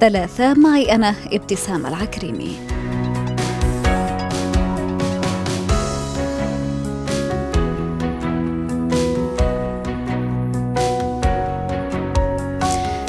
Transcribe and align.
ثلاثة. 0.00 0.54
معي 0.54 0.94
أنا 0.94 1.14
ابتسام 1.32 1.86
العكريمي 1.86 2.56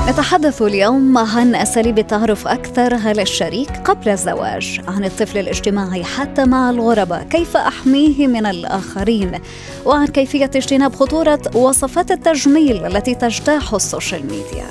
نتحدث 0.08 0.62
اليوم 0.62 1.18
عن 1.18 1.56
اساليب 1.56 2.00
التعرف 2.00 2.48
أكثر 2.48 2.94
على 2.94 3.22
الشريك 3.22 3.70
قبل 3.70 4.10
الزواج، 4.10 4.82
عن 4.88 5.06
الطفل 5.06 5.38
الاجتماعي 5.38 6.04
حتى 6.04 6.46
مع 6.46 6.70
الغرباء، 6.70 7.24
كيف 7.24 7.58
أحميه 7.58 8.28
من 8.28 8.46
الآخرين، 8.46 9.40
وعن 9.86 10.08
كيفية 10.08 10.52
اجتناب 10.56 10.96
خطورة 10.96 11.42
وصفات 11.56 12.12
التجميل 12.12 12.86
التي 12.86 13.16
تجتاح 13.16 13.74
السوشيال 13.74 14.22
ميديا. 14.22 14.66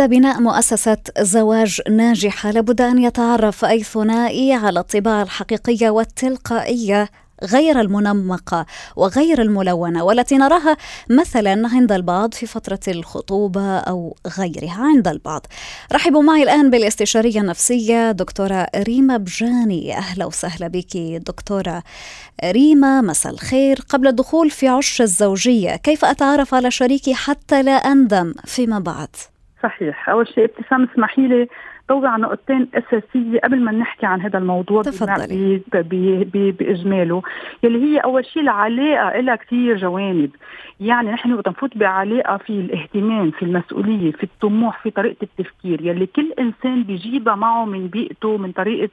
عند 0.00 0.10
بناء 0.10 0.40
مؤسسة 0.40 0.98
زواج 1.20 1.80
ناجحة 1.90 2.50
لابد 2.50 2.80
أن 2.80 2.98
يتعرف 2.98 3.64
أي 3.64 3.82
ثنائي 3.82 4.52
على 4.52 4.80
الطباع 4.80 5.22
الحقيقية 5.22 5.90
والتلقائية 5.90 7.10
غير 7.44 7.80
المنمقة 7.80 8.66
وغير 8.96 9.42
الملونة 9.42 10.04
والتي 10.04 10.36
نراها 10.36 10.76
مثلا 11.10 11.68
عند 11.68 11.92
البعض 11.92 12.34
في 12.34 12.46
فترة 12.46 12.80
الخطوبة 12.88 13.78
أو 13.78 14.16
غيرها 14.38 14.82
عند 14.82 15.08
البعض. 15.08 15.46
رحبوا 15.92 16.22
معي 16.22 16.42
الآن 16.42 16.70
بالاستشارية 16.70 17.40
النفسية 17.40 18.10
دكتورة 18.10 18.66
ريما 18.76 19.16
بجاني. 19.16 19.96
أهلا 19.96 20.26
وسهلا 20.26 20.68
بك 20.68 20.96
دكتورة 21.26 21.82
ريما 22.44 23.00
مساء 23.00 23.32
الخير. 23.32 23.80
قبل 23.88 24.06
الدخول 24.06 24.50
في 24.50 24.68
عش 24.68 25.00
الزوجية 25.02 25.76
كيف 25.76 26.04
أتعرف 26.04 26.54
على 26.54 26.70
شريكي 26.70 27.14
حتى 27.14 27.62
لا 27.62 27.72
أندم 27.72 28.34
فيما 28.44 28.78
بعد؟ 28.78 29.16
صحيح. 29.66 30.08
أول 30.08 30.28
شيء 30.28 30.44
ابتسام 30.44 30.88
اسمحي 30.92 31.26
لي 31.28 31.48
على 31.90 32.22
نقطتين 32.22 32.68
أساسية 32.74 33.40
قبل 33.44 33.60
ما 33.60 33.72
نحكي 33.72 34.06
عن 34.06 34.20
هذا 34.20 34.38
الموضوع 34.38 34.82
تفضلي. 34.82 35.62
بإجماله 36.52 37.22
يلي 37.62 37.84
هي 37.84 37.98
أول 37.98 38.26
شيء 38.26 38.42
العلاقة 38.42 39.20
لها 39.20 39.36
كثير 39.36 39.76
جوانب. 39.76 40.30
يعني 40.80 41.10
نحن 41.10 41.32
وقت 41.32 41.48
نفوت 41.48 41.76
بعلاقة 41.76 42.36
في 42.36 42.50
الاهتمام 42.50 43.30
في 43.30 43.42
المسؤولية 43.42 44.12
في 44.12 44.24
الطموح 44.24 44.82
في 44.82 44.90
طريقة 44.90 45.16
التفكير 45.22 45.86
يلي 45.86 46.06
كل 46.06 46.32
إنسان 46.38 46.82
بيجيبها 46.82 47.34
معه 47.34 47.64
من 47.64 47.86
بيئته 47.86 48.36
من 48.36 48.52
طريقة 48.52 48.90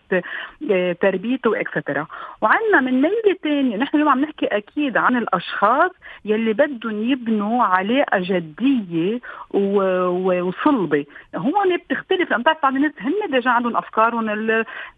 آه، 0.72 0.92
تربيته 0.94 1.50
واكسترا 1.50 2.08
وعندنا 2.42 2.82
من 2.82 3.02
ميله 3.02 3.38
ثانية 3.44 3.78
نحن 3.78 3.98
اليوم 3.98 4.10
عم 4.10 4.20
نحكي 4.20 4.46
أكيد 4.46 4.98
عن 4.98 5.18
الأشخاص 5.18 5.92
يلي 6.26 6.54
بدهم 6.54 7.04
يبنوا 7.04 7.64
علاقة 7.64 8.20
جدية 8.20 9.20
وصلبة. 9.54 11.06
هون 11.36 11.78
بتختلف 11.78 12.30
لأن 12.32 12.42
بتعرف 12.42 12.66
هن 12.86 13.32
déjà 13.32 13.52
عندهم 13.52 13.78
افكارهم 13.78 14.30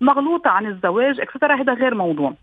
المغلوطة 0.01 0.49
عن 0.49 0.65
الزواج 0.65 1.19
extra 1.19 1.55
هذا 1.55 1.73
غير 1.73 1.95
موضوع. 1.95 2.33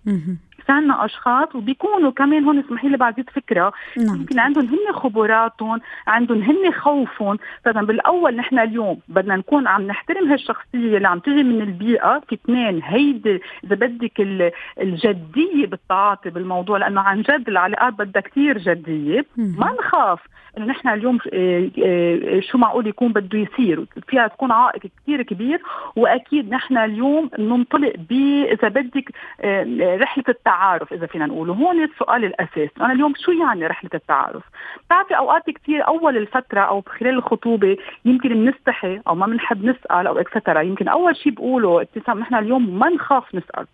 عنا 0.70 1.04
أشخاص 1.04 1.54
وبيكونوا 1.54 2.10
كمان 2.10 2.44
هون 2.44 2.58
اسمحي 2.58 2.88
لي 2.88 2.96
بعد 2.96 3.24
فكرة. 3.34 3.72
نعم. 3.96 4.16
يمكن 4.16 4.38
عندهم 4.38 4.66
هن 4.66 4.92
خبراتهم 4.92 5.80
عندهم 6.06 6.42
هن 6.42 6.72
خوفهم. 6.72 7.38
فاذا 7.64 7.82
بالأول 7.82 8.36
نحن 8.36 8.58
اليوم 8.58 8.98
بدنا 9.08 9.36
نكون 9.36 9.66
عم 9.66 9.82
نحترم 9.82 10.30
هالشخصية 10.30 10.96
اللي 10.96 11.08
عم 11.08 11.18
تجي 11.18 11.42
من 11.42 11.62
البيئة 11.62 12.22
في 12.28 12.34
اثنين 12.34 12.80
هيدي 12.84 13.40
إذا 13.64 13.76
بدك 13.76 14.20
الجدية 14.80 15.66
بالتعاطي 15.66 16.30
بالموضوع 16.30 16.78
لأنه 16.78 17.00
عن 17.00 17.22
جد 17.22 17.48
العلاقات 17.48 17.94
بدها 17.94 18.22
كثير 18.22 18.58
جدية. 18.58 19.26
ما 19.36 19.72
نخاف 19.78 20.20
إنه 20.58 20.66
نحن 20.66 20.88
اليوم 20.88 21.18
آه، 21.32 21.70
آه، 21.84 22.40
شو 22.40 22.58
معقول 22.58 22.86
يكون 22.86 23.12
بده 23.12 23.38
يصير. 23.38 23.84
فيها 24.08 24.26
تكون 24.28 24.52
عائق 24.52 24.82
كثير 25.02 25.22
كبير 25.22 25.62
وأكيد 25.96 26.50
نحن 26.50 26.78
اليوم 26.78 27.30
ننطلق 27.38 27.92
ب 28.10 28.12
إذا 28.52 28.68
بدك 28.68 29.12
آه، 29.40 29.96
رحلة 29.96 30.24
التعارف 30.52 30.92
إذا 30.92 31.06
فينا 31.06 31.26
نقول. 31.26 31.50
هون 31.50 31.84
السؤال 31.84 32.24
الاساسي 32.24 32.70
أنا 32.80 32.92
اليوم 32.92 33.12
شو 33.24 33.32
يعني 33.32 33.66
رحلة 33.66 33.90
التعارف؟ 33.94 34.42
بتعرفي 34.86 35.16
أوقات 35.16 35.42
كثير 35.50 35.86
أول 35.88 36.16
الفترة 36.16 36.60
أو 36.60 36.82
خلال 37.00 37.14
الخطوبة 37.14 37.76
يمكن 38.04 38.28
بنستحي 38.28 39.00
أو 39.08 39.14
ما 39.14 39.26
بنحب 39.26 39.64
نسأل 39.64 40.06
أو 40.06 40.18
اكسترا 40.18 40.60
يمكن 40.60 40.88
أول 40.88 41.16
شيء 41.16 41.32
بقوله 41.32 41.80
ابتسام 41.82 42.18
نحن 42.18 42.34
اليوم 42.34 42.78
ما 42.78 42.88
نخاف 42.88 43.34
نسأل. 43.34 43.66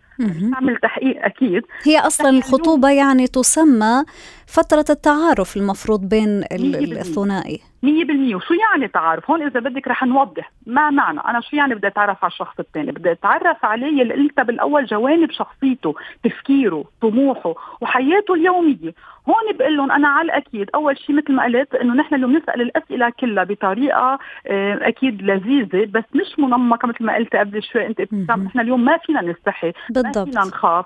نعمل 0.51 0.75
تحقيق 0.75 1.25
أكيد. 1.25 1.63
هي 1.83 1.99
أصلا 1.99 2.29
الخطوبة 2.29 2.89
يعني 2.89 3.27
تسمى 3.27 4.03
فترة 4.47 4.85
التعارف 4.89 5.57
المفروض 5.57 6.09
بين 6.09 6.43
الثنائي 6.51 7.68
100% 7.85 8.35
وشو 8.35 8.53
يعني 8.53 8.87
تعارف؟ 8.87 9.31
هون 9.31 9.41
إذا 9.41 9.59
بدك 9.59 9.87
رح 9.87 10.03
نوضح 10.03 10.51
ما 10.65 10.89
معنى. 10.89 11.19
أنا 11.19 11.41
شو 11.41 11.55
يعني 11.55 11.75
بدي 11.75 11.87
أتعرف 11.87 12.23
على 12.23 12.31
الشخص 12.31 12.59
الثاني؟ 12.59 12.91
بدي 12.91 13.11
أتعرف 13.11 13.65
عليه 13.65 14.01
اللي 14.01 14.13
أنت 14.13 14.39
بالأول 14.39 14.85
جوانب 14.85 15.31
شخصيته 15.31 15.95
تفكيره 16.23 16.83
طموحه 17.01 17.55
وحياته 17.81 18.33
اليومية. 18.33 18.93
هون 19.29 19.57
بقول 19.57 19.77
لهم 19.77 19.91
أنا 19.91 20.07
على 20.07 20.25
الأكيد 20.25 20.69
أول 20.75 20.97
شيء 20.97 21.15
مثل 21.15 21.33
ما 21.33 21.43
قلت 21.43 21.75
إنه 21.75 21.93
نحن 21.93 22.15
اليوم 22.15 22.37
نسأل 22.37 22.61
الأسئلة 22.61 23.09
كلها 23.19 23.43
بطريقة 23.43 24.19
آه، 24.47 24.79
أكيد 24.87 25.21
لذيذة 25.21 25.85
بس 25.85 26.03
مش 26.15 26.39
منمقة 26.39 26.87
مثل 26.87 27.05
ما 27.05 27.15
قلت 27.15 27.35
قبل 27.35 27.63
شوي. 27.63 27.85
أنت 27.85 27.99
ابتسام 27.99 28.43
نحن 28.43 28.59
اليوم 28.59 28.85
ما 28.85 28.97
فينا 28.97 29.21
نستحي 29.21 29.73
بالضبط. 29.89 30.17
ما 30.17 30.25
فينا 30.25 30.41
نخاف. 30.41 30.85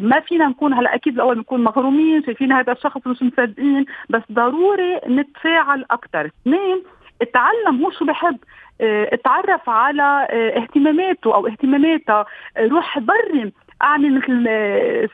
ما 0.00 0.20
فينا 0.20 0.46
نكون 0.48 0.74
هلا 0.74 0.94
أكيد 0.94 1.14
الأول 1.14 1.34
بنكون 1.34 1.64
مغرومين 1.64 2.22
شايفين 2.24 2.52
هذا 2.52 2.72
الشخص 2.72 3.06
مش 3.06 3.22
مصدقين 3.22 3.84
بس 4.10 4.22
ضروري 4.32 5.00
نتفاعل 5.08 5.84
أكثر 5.90 6.26
اثنين 6.26 6.82
اتعلم 7.22 7.84
هو 7.84 7.90
شو 7.90 8.04
بحب 8.04 8.38
آه 8.80 9.14
أتعرف 9.14 9.68
على 9.68 10.26
آه 10.30 10.58
اهتماماته 10.62 11.34
أو 11.34 11.46
اهتماماتها. 11.46 12.26
آه 12.56 12.66
روح 12.66 12.98
برم 12.98 13.52
اعمل 13.82 14.14
مثل 14.14 14.44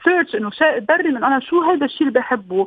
search 0.04 0.34
إنه 0.34 0.50
برم 0.88 1.06
انه 1.06 1.26
أنا 1.26 1.40
شو 1.40 1.62
هذا 1.62 1.84
الشيء 1.84 2.08
اللي 2.08 2.20
بحبه. 2.20 2.66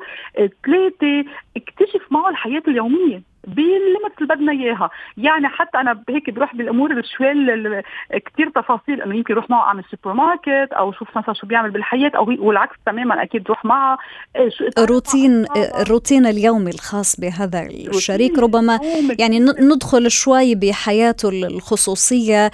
ثلاثة 0.65 1.25
اكتشف 1.57 2.11
معه 2.11 2.29
الحياة 2.29 2.63
اليومية. 2.67 3.32
بال 3.47 3.65
limits 3.65 4.17
اللي 4.21 4.35
بدنا 4.35 4.51
إياها. 4.51 4.89
يعني 5.17 5.47
حتى 5.47 5.77
أنا 5.77 6.03
هيك 6.09 6.29
بروح 6.29 6.55
بالأمور 6.55 7.01
شوي 7.17 7.33
كثير 8.09 8.49
تفاصيل. 8.55 9.01
إنه 9.01 9.15
يمكن 9.15 9.33
روح 9.33 9.49
معه 9.49 9.61
اعمل 9.61 9.83
سوبر 9.91 10.13
ماركت 10.13 10.73
أو 10.73 10.91
شوف 10.91 11.17
مثلا 11.17 11.33
شو 11.33 11.47
بيعمل 11.47 11.71
بالحياة 11.71 12.11
أو 12.15 12.25
والعكس 12.39 12.75
تماما 12.85 13.23
أكيد 13.23 13.47
روح 13.47 13.65
معه. 13.65 13.97
روتين 14.79 15.45
الروتين 15.81 16.25
اليومي 16.25 16.71
الخاص 16.71 17.19
بهذا 17.19 17.67
الشريك. 17.95 18.39
ربما 18.39 18.79
يعني 19.19 19.39
ندخل 19.39 20.11
شوي 20.11 20.55
بحياته 20.55 21.29
الخصوصية 21.29 22.51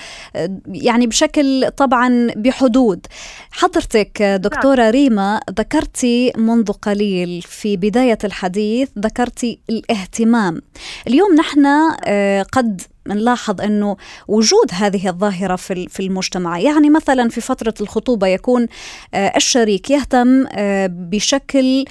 يعني 0.67 1.07
بشكل 1.07 1.69
طبعا 1.77 2.27
بحدود. 2.35 3.05
حضرتك 3.51 4.21
دكتوره 4.21 4.81
نعم. 4.81 4.91
ريما 4.91 5.39
ذكرتي 5.49 6.33
منذ 6.37 6.71
قليل 6.71 7.41
في 7.41 7.77
بداية 7.77 8.17
الحديث 8.23 8.89
ذكرتي 8.99 9.59
الاهتمام. 9.69 10.61
اليوم 11.07 11.35
نحن 11.35 11.65
آه، 12.05 12.41
قد 12.41 12.81
نلاحظ 13.07 13.61
إنه 13.61 13.97
وجود 14.27 14.71
هذه 14.73 15.09
الظاهرة 15.09 15.55
في 15.55 15.87
في 15.87 15.99
المجتمع. 15.99 16.59
يعني 16.59 16.89
مثلا 16.89 17.29
في 17.29 17.41
فترة 17.41 17.73
الخطوبة 17.81 18.27
يكون 18.27 18.67
آه، 19.13 19.33
الشريك 19.35 19.89
يهتم 19.89 20.45
آه، 20.51 20.87
بشكل 20.91 21.85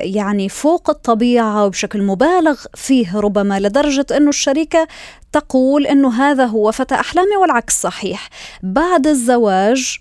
يعني 0.00 0.48
فوق 0.48 0.90
الطبيعة 0.90 1.64
وبشكل 1.64 2.02
مبالغ 2.02 2.64
فيه 2.74 3.16
ربما 3.16 3.60
لدرجة 3.60 4.06
إنه 4.16 4.28
الشريكة 4.28 4.88
تقول 5.32 5.86
إنه 5.86 6.22
هذا 6.22 6.44
هو 6.44 6.72
فتى 6.72 6.94
أحلامي 6.94 7.36
والعكس 7.36 7.82
صحيح. 7.82 8.28
بعد 8.62 9.06
الزواج 9.06 9.98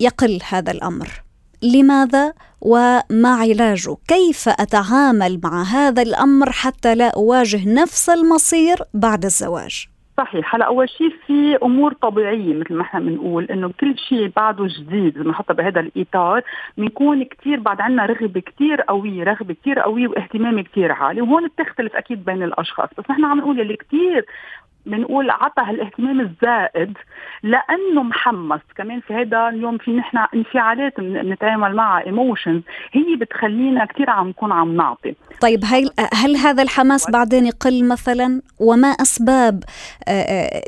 يقل 0.00 0.40
هذا 0.48 0.70
الأمر. 0.70 1.22
لماذا 1.62 2.32
وما 2.60 3.28
علاجه؟ 3.28 3.96
كيف 4.08 4.48
أتعامل 4.48 5.40
مع 5.44 5.62
هذا 5.62 6.02
الأمر 6.02 6.50
حتى 6.50 6.94
لا 6.94 7.10
أواجه 7.16 7.68
نفس 7.82 8.08
المصير 8.08 8.76
بعد 8.94 9.24
الزواج؟ 9.24 9.86
صحيح. 10.18 10.54
هلا 10.54 10.64
أول 10.66 10.88
شيء 10.88 11.12
في 11.26 11.56
أمور 11.62 11.92
طبيعية 11.92 12.54
مثل 12.54 12.74
ما 12.74 12.82
إحنا 12.82 13.00
بنقول 13.00 13.44
إنه 13.44 13.70
كل 13.80 13.98
شيء 13.98 14.32
بعده 14.36 14.66
جديد 14.66 15.18
لما 15.18 15.30
نحطها 15.30 15.54
بهذا 15.54 15.80
الإطار 15.80 16.42
بنكون 16.78 17.24
كثير 17.24 17.60
بعد 17.60 17.80
عنا 17.80 18.06
رغبة 18.06 18.40
كثير 18.40 18.80
قوية 18.80 19.24
رغبة 19.24 19.54
كثير 19.54 19.78
قوية 19.78 20.08
واهتمام 20.08 20.60
كثير 20.60 20.92
عالي 20.92 21.20
وهون 21.20 21.48
بتختلف 21.48 21.96
أكيد 21.96 22.24
بين 22.24 22.42
الأشخاص. 22.42 22.88
بس 22.98 23.10
نحن 23.10 23.24
عم 23.24 23.38
نقول 23.38 23.60
اللي 23.60 23.76
كثير 23.76 24.26
بنقول 24.86 25.30
عطى 25.30 25.62
هالاهتمام 25.62 26.20
الزائد 26.20 26.98
لأنه 27.42 28.02
محمس. 28.02 28.60
كمان 28.76 29.00
في 29.00 29.14
هذا 29.14 29.48
اليوم 29.48 29.78
في 29.78 29.90
نحن 29.90 30.18
انفعالات 30.34 31.00
بنتعامل 31.00 31.76
معها 31.76 32.06
ايموشنز 32.06 32.62
هي 32.92 33.16
بتخلينا 33.16 33.84
كثير 33.84 34.10
عم 34.10 34.28
نكون 34.28 34.52
عم 34.52 34.76
نعطي. 34.76 35.14
طيب 35.40 35.60
هل 35.64 35.90
هل 36.14 36.36
هذا 36.36 36.62
الحماس 36.62 37.10
بعدين 37.10 37.46
يقل 37.46 37.88
مثلا؟ 37.88 38.42
وما 38.60 38.88
أسباب 38.88 39.64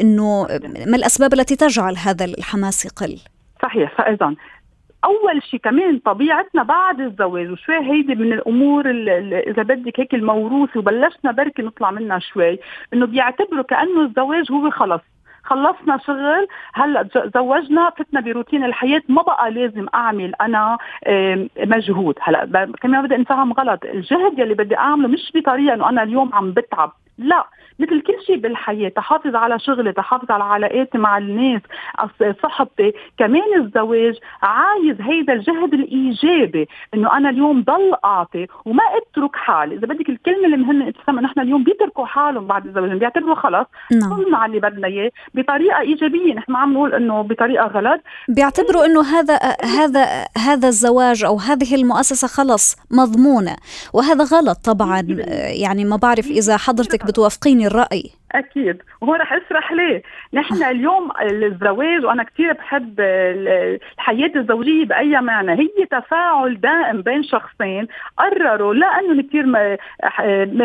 إنه 0.00 0.46
ما 0.86 0.96
الأسباب 0.96 1.32
التي 1.32 1.56
تجعل 1.56 1.96
هذا 1.96 2.24
الحماس 2.24 2.86
يقل؟ 2.86 3.18
صحيح 3.62 3.96
فاذا 3.98 4.34
أول 5.04 5.42
شيء 5.42 5.60
كمان 5.60 5.98
طبيعتنا 5.98 6.62
بعد 6.62 7.00
الزواج 7.00 7.50
وشوي 7.50 7.76
هيدي 7.76 8.14
من 8.14 8.32
الأمور 8.32 8.90
إذا 9.50 9.62
بدك 9.62 10.00
هيك 10.00 10.14
الموروثه 10.14 10.78
وبلشنا 10.80 11.32
بركي 11.32 11.62
نطلع 11.62 11.90
منها 11.90 12.18
شوي 12.18 12.58
إنه 12.94 13.06
بيعتبروا 13.06 13.62
كأنه 13.62 14.00
الزواج 14.02 14.52
هو 14.52 14.70
خلص 14.70 15.00
خلصنا 15.44 15.98
شغل 16.06 16.46
هلأ 16.74 17.08
زوجنا 17.34 17.90
فتنا 17.98 18.20
بروتين 18.20 18.64
الحياة 18.64 19.02
ما 19.08 19.22
بقى 19.22 19.50
لازم 19.50 19.86
أعمل 19.94 20.34
أنا 20.40 20.78
مجهود 21.58 22.14
هلأ 22.22 22.72
كمان 22.80 23.02
بدي 23.06 23.16
نفهم 23.16 23.52
غلط 23.52 23.84
الجهد 23.84 24.38
يلي 24.38 24.54
بدي 24.54 24.76
أعمله 24.78 25.08
مش 25.08 25.32
بطريقة 25.34 25.74
إنه 25.74 25.88
أنا 25.88 26.02
اليوم 26.02 26.34
عم 26.34 26.52
بتعب. 26.52 26.92
لا 27.18 27.46
مثل 27.78 28.00
كل 28.00 28.14
شيء 28.26 28.36
بالحياة 28.36 28.88
تحافظ 28.88 29.34
على 29.34 29.58
شغلي 29.58 29.92
تحافظ 29.92 30.30
على 30.30 30.44
علاقاتي 30.44 30.98
مع 30.98 31.18
الناس 31.18 31.60
صحتي 32.42 32.92
كمان 33.18 33.60
الزواج 33.60 34.14
عايز 34.42 35.00
هيدا 35.00 35.32
الجهد 35.32 35.74
الإيجابي 35.74 36.68
إنه 36.94 37.16
أنا 37.16 37.30
اليوم 37.30 37.62
ضل 37.62 37.92
أعطي 38.04 38.46
وما 38.64 38.82
أترك 38.96 39.36
حالي. 39.36 39.74
إذا 39.74 39.86
بدك 39.86 40.08
الكلمة 40.08 40.44
اللي 40.44 40.56
مهمه 40.56 40.90
تفهم 40.90 41.20
نحن 41.20 41.40
اليوم 41.40 41.64
بيتركوا 41.64 42.06
حالهم 42.06 42.46
بعد 42.46 42.66
الزواج 42.66 42.90
بيعتبروا 42.90 43.34
خلص 43.34 43.66
نعم. 43.92 44.34
على 44.34 44.46
اللي 44.46 44.60
بدنا 44.60 44.88
إياه 44.88 45.10
بطريقة 45.34 45.80
إيجابية. 45.80 46.34
نحن 46.34 46.52
ما 46.52 46.58
عم 46.58 46.72
نقول 46.72 46.94
إنه 46.94 47.22
بطريقة 47.22 47.66
غلط. 47.66 48.00
بيعتبروا 48.28 48.84
إنه 48.86 49.02
هذا 49.02 49.38
هذا 49.62 50.24
هذا 50.38 50.68
الزواج 50.68 51.24
أو 51.24 51.36
هذه 51.36 51.74
المؤسسة 51.74 52.28
خلص 52.28 52.76
مضمونة 52.90 53.56
وهذا 53.92 54.24
غلط 54.24 54.58
طبعا. 54.64 55.02
يعني 55.62 55.84
ما 55.84 55.96
بعرف 55.96 56.26
إذا 56.26 56.56
حضرتك 56.56 57.03
بتوافقيني 57.06 57.66
الرأي. 57.66 58.10
أكيد. 58.32 58.82
وهو 59.00 59.14
رح 59.14 59.32
اشرح 59.32 59.72
ليه؟ 59.72 60.02
نحن 60.32 60.64
اليوم 60.64 61.10
الزواج 61.22 62.04
وأنا 62.04 62.22
كثير 62.22 62.52
بحب 62.52 63.00
الحياة 63.00 64.30
الزوجية 64.36 64.84
بأي 64.84 65.20
معنى. 65.20 65.52
هي 65.52 65.86
تفاعل 65.90 66.60
دائم 66.60 67.02
بين 67.02 67.22
شخصين. 67.22 67.88
قرروا 68.18 68.74
لأنه 68.74 69.22
كثير 69.22 69.44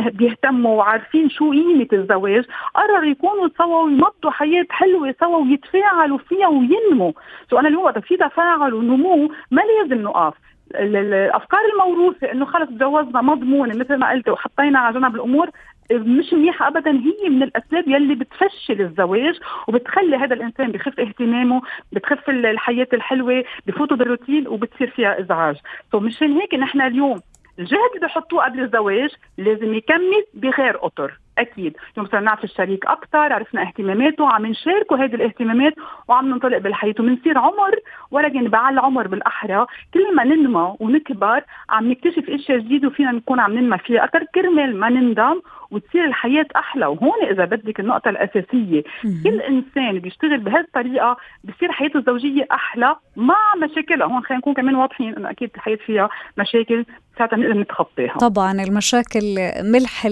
بيهتموا 0.10 0.78
وعارفين 0.78 1.30
شو 1.30 1.52
قيمة 1.52 1.88
الزواج 1.94 2.46
قرروا 2.76 3.12
يكونوا 3.12 3.50
سوا 3.58 3.84
ويمضوا 3.84 4.32
حياة 4.32 4.66
حلوة 4.70 5.16
سوا 5.20 5.38
ويتفاعلوا 5.38 6.18
فيها 6.18 6.48
وينموا. 6.48 7.12
so 7.50 7.60
أنا 7.60 7.68
اليوم 7.68 7.84
وقت 7.84 8.00
في 8.00 8.18
تفاعل 8.18 8.74
ونمو 8.74 9.32
ما 9.52 9.62
لازم 9.62 10.02
نقف. 10.02 10.34
الأفكار 10.76 11.60
الموروثة 11.74 12.32
إنه 12.32 12.46
خلص 12.46 12.70
تجوزنا 12.70 13.22
مضمونة 13.22 13.76
مثل 13.78 13.96
ما 13.96 14.10
قلت 14.10 14.30
وحطينا 14.30 14.80
على 14.80 15.00
جنب 15.00 15.16
الأمور 15.16 15.50
مش 15.92 16.34
منيحه 16.34 16.68
ابدا. 16.68 16.92
هي 16.92 17.30
من 17.30 17.44
الأسباب 17.44 17.88
يلي 17.88 18.16
بتفشل 18.16 18.82
الزواج 18.82 19.40
وبتخلي 19.68 20.16
هذا 20.16 20.34
الإنسان 20.34 20.72
بخف 20.72 21.00
اهتمامه 21.00 21.62
بتخف 21.92 22.30
الحياة 22.30 22.88
الحلوة 22.94 23.44
بفوتوا 23.68 23.98
بالروتين 23.98 24.48
وبتصير 24.48 24.90
فيها 24.90 25.20
إزعاج. 25.20 25.56
so 25.92 26.00
مشان 26.00 26.32
هيك 26.34 26.54
نحن 26.54 26.82
اليوم 26.82 27.20
الجهد 27.60 27.90
اللي 27.96 28.08
بحطوه 28.08 28.46
قبل 28.46 28.60
الزواج 28.60 29.10
لازم 29.38 29.74
يكمل 29.74 30.26
بغير 30.34 30.86
أطر 30.86 31.20
أكيد. 31.38 31.78
اليوم 31.94 32.08
صرنا 32.10 32.26
نعرف 32.26 32.44
الشريك 32.44 32.86
أكثر 32.86 33.34
عرفنا 33.34 33.62
اهتماماته 33.62 34.30
عم 34.30 34.46
نشاركه 34.46 35.04
هذه 35.04 35.16
الاهتمامات 35.16 35.74
وعم 36.08 36.30
ننطلق 36.30 36.58
بالحياة 36.58 36.96
وبنصير 37.00 37.38
عمر 37.38 37.76
ولكن 38.12 38.48
بعد 38.48 38.74
العمر 38.74 39.08
بالأحرى. 39.08 39.66
كل 39.94 40.16
ما 40.16 40.24
ننمى 40.24 40.76
ونكبر 40.80 41.42
عم 41.70 41.92
نكتشف 41.92 42.30
إشياء 42.30 42.58
جديدة 42.60 42.88
وفينا 42.88 43.12
نكون 43.12 43.40
عم 43.40 43.54
ننمى 43.54 43.78
فيها. 43.78 44.04
أكثر 44.04 44.24
كرمال 44.36 44.80
ما 44.80 44.90
نندم 44.90 45.42
وتصير 45.72 46.06
الحياة 46.06 46.46
أحلى. 46.56 46.86
وهون 46.86 47.26
إذا 47.32 47.46
بدك 47.46 47.80
النقطة 47.80 48.10
الأساسية 48.10 48.84
كل 49.24 49.42
إنسان 49.42 50.00
بيشتغل 50.00 50.38
بهالطريقه 50.38 51.18
بصير 51.44 51.72
حياته 51.72 51.98
الزوجية 52.00 52.48
أحلى 52.52 52.96
مع 53.16 53.56
مشاكلها. 53.64 54.08
هون 54.08 54.24
خلينا 54.24 54.38
نكون 54.38 54.54
كمان 54.54 54.76
واضحين 54.76 55.16
إنه 55.16 55.32
أكيد 55.32 55.50
الحياة 55.56 55.78
فيها 55.86 56.10
مشاكل 56.38 56.86
ساعتها 57.18 57.38
نقدر 57.38 57.60
نتخطاها 57.60 58.18
طبعا 58.20 58.52
المشاكل 58.52 59.36
ملح 59.64 60.06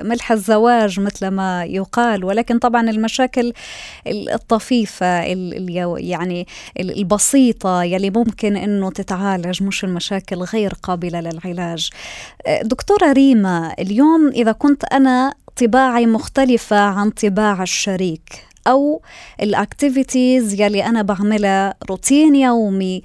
ملح 0.00 0.32
الزواج 0.32 1.00
مثل 1.00 1.28
ما 1.28 1.64
يقال 1.64 2.24
ولكن 2.24 2.58
طبعا 2.58 2.90
المشاكل 2.90 3.52
الطفيفة 4.34 5.22
يعني 5.98 6.46
البسيطة 6.80 7.82
يلي 7.84 8.10
ممكن 8.10 8.56
إنه 8.56 8.90
تتعالج 8.90 9.62
مش 9.62 9.84
المشاكل 9.84 10.36
غير 10.36 10.72
قابلة 10.82 11.20
للعلاج. 11.20 11.90
دكتورة 12.62 13.12
ريما 13.12 13.74
اليوم 13.78 14.28
إذا 14.28 14.52
كنت 14.52 14.84
أنا 14.96 15.34
طباعي 15.56 16.06
مختلفة 16.06 16.78
عن 16.78 17.10
طباع 17.10 17.62
الشريك 17.62 18.46
أو 18.66 19.02
الاكتيفيتيز 19.42 20.60
يلي 20.60 20.86
أنا 20.86 21.02
بعملها 21.02 21.74
روتين 21.90 22.34
يومي. 22.34 23.02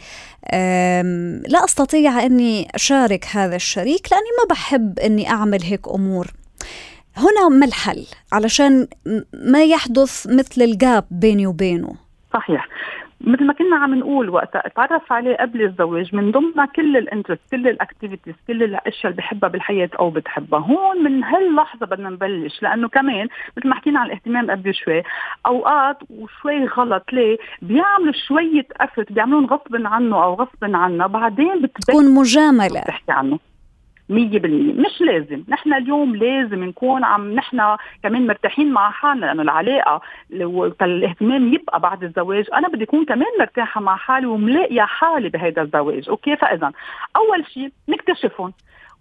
لا 1.48 1.66
أستطيع 1.66 2.26
إني 2.26 2.68
أشارك 2.76 3.26
هذا 3.32 3.56
الشريك 3.56 4.08
لأني 4.12 4.30
ما 4.40 4.48
بحب 4.50 5.00
إني 5.00 5.30
أعمل 5.30 5.64
هيك 5.64 5.88
أمور. 5.88 6.28
هنا 7.18 7.50
ما 7.50 7.66
الحل 7.66 8.06
علشان 8.32 8.88
ما 9.34 9.64
يحدث 9.64 10.28
مثل 10.28 10.62
ال 10.62 10.73
gap 10.73 11.06
بيني 11.12 11.48
وبينه. 11.48 11.96
صحيح. 12.34 12.68
مثل 13.22 13.46
ما 13.46 13.54
كنا 13.54 13.76
عم 13.76 13.96
نقول 13.96 14.30
وقتها 14.30 14.68
اتعرف 14.68 15.14
عليه 15.14 15.36
قبل 15.36 15.62
الزواج 15.62 16.16
من 16.16 16.32
ضمنها 16.32 16.66
كل 16.66 16.98
ال 16.98 17.02
interests 17.02 17.42
كل 17.52 17.68
ال 17.68 17.74
activities 17.74 18.36
كل 18.48 18.64
الأشياء 18.64 19.06
اللي 19.12 19.18
بحبها 19.18 19.50
بالحياة 19.50 19.90
أو 20.00 20.10
بتحبها. 20.10 20.60
هون 20.60 21.04
من 21.04 21.24
هاللحظة 21.24 21.86
بدنا 21.86 22.10
نبلش 22.10 22.64
لأنه 22.64 22.88
كمان 22.88 23.28
مثل 23.58 23.68
ما 23.70 23.76
حكينا 23.76 24.00
عن 24.00 24.06
الاهتمام 24.06 24.52
قبل 24.52 24.74
شوي 24.76 25.04
أوقات 25.46 25.98
وشوي 26.10 26.66
غلط 26.66 27.04
ليه؟ 27.14 27.38
بيعملوا 27.62 28.14
شوية 28.28 28.68
effort 28.78 29.12
بيعملون 29.12 29.46
غصب 29.46 29.76
عنه 29.86 30.24
أو 30.24 30.34
غصب 30.34 30.76
عنها 30.76 31.08
بعدين 31.08 31.62
بتكون 31.62 32.14
مجاملة. 32.16 32.82
بتحكي 32.82 33.12
عنه. 33.12 33.40
مية 34.10 34.40
بالمية. 34.40 34.74
مش 34.74 35.02
لازم. 35.02 35.44
نحن 35.50 35.74
اليوم 35.74 36.16
لازم 36.16 36.64
نكون 36.64 37.04
عم 37.04 37.32
نحن 37.34 37.78
كمان 38.04 38.28
مرتاحين 38.28 38.72
مع 38.72 38.92
حالنا 38.92 39.26
لأنه 39.26 39.42
العلاقة 39.42 40.02
الاهتمام 40.82 41.54
يبقى 41.54 41.80
بعد 41.80 42.04
الزواج. 42.04 42.46
أنا 42.54 42.68
بدي 42.68 42.84
أكون 42.84 43.06
كمان 43.06 43.28
مرتاحة 43.40 43.82
مع 43.82 43.96
حالي 43.96 44.26
وملاقية 44.26 44.82
حالي 44.82 45.30
بهذا 45.30 45.62
الزواج. 45.62 46.10
okay؟ 46.10 46.36
فإذا 46.36 46.72
أول 47.16 47.46
شيء 47.54 47.72
نكتشفهم. 47.90 48.54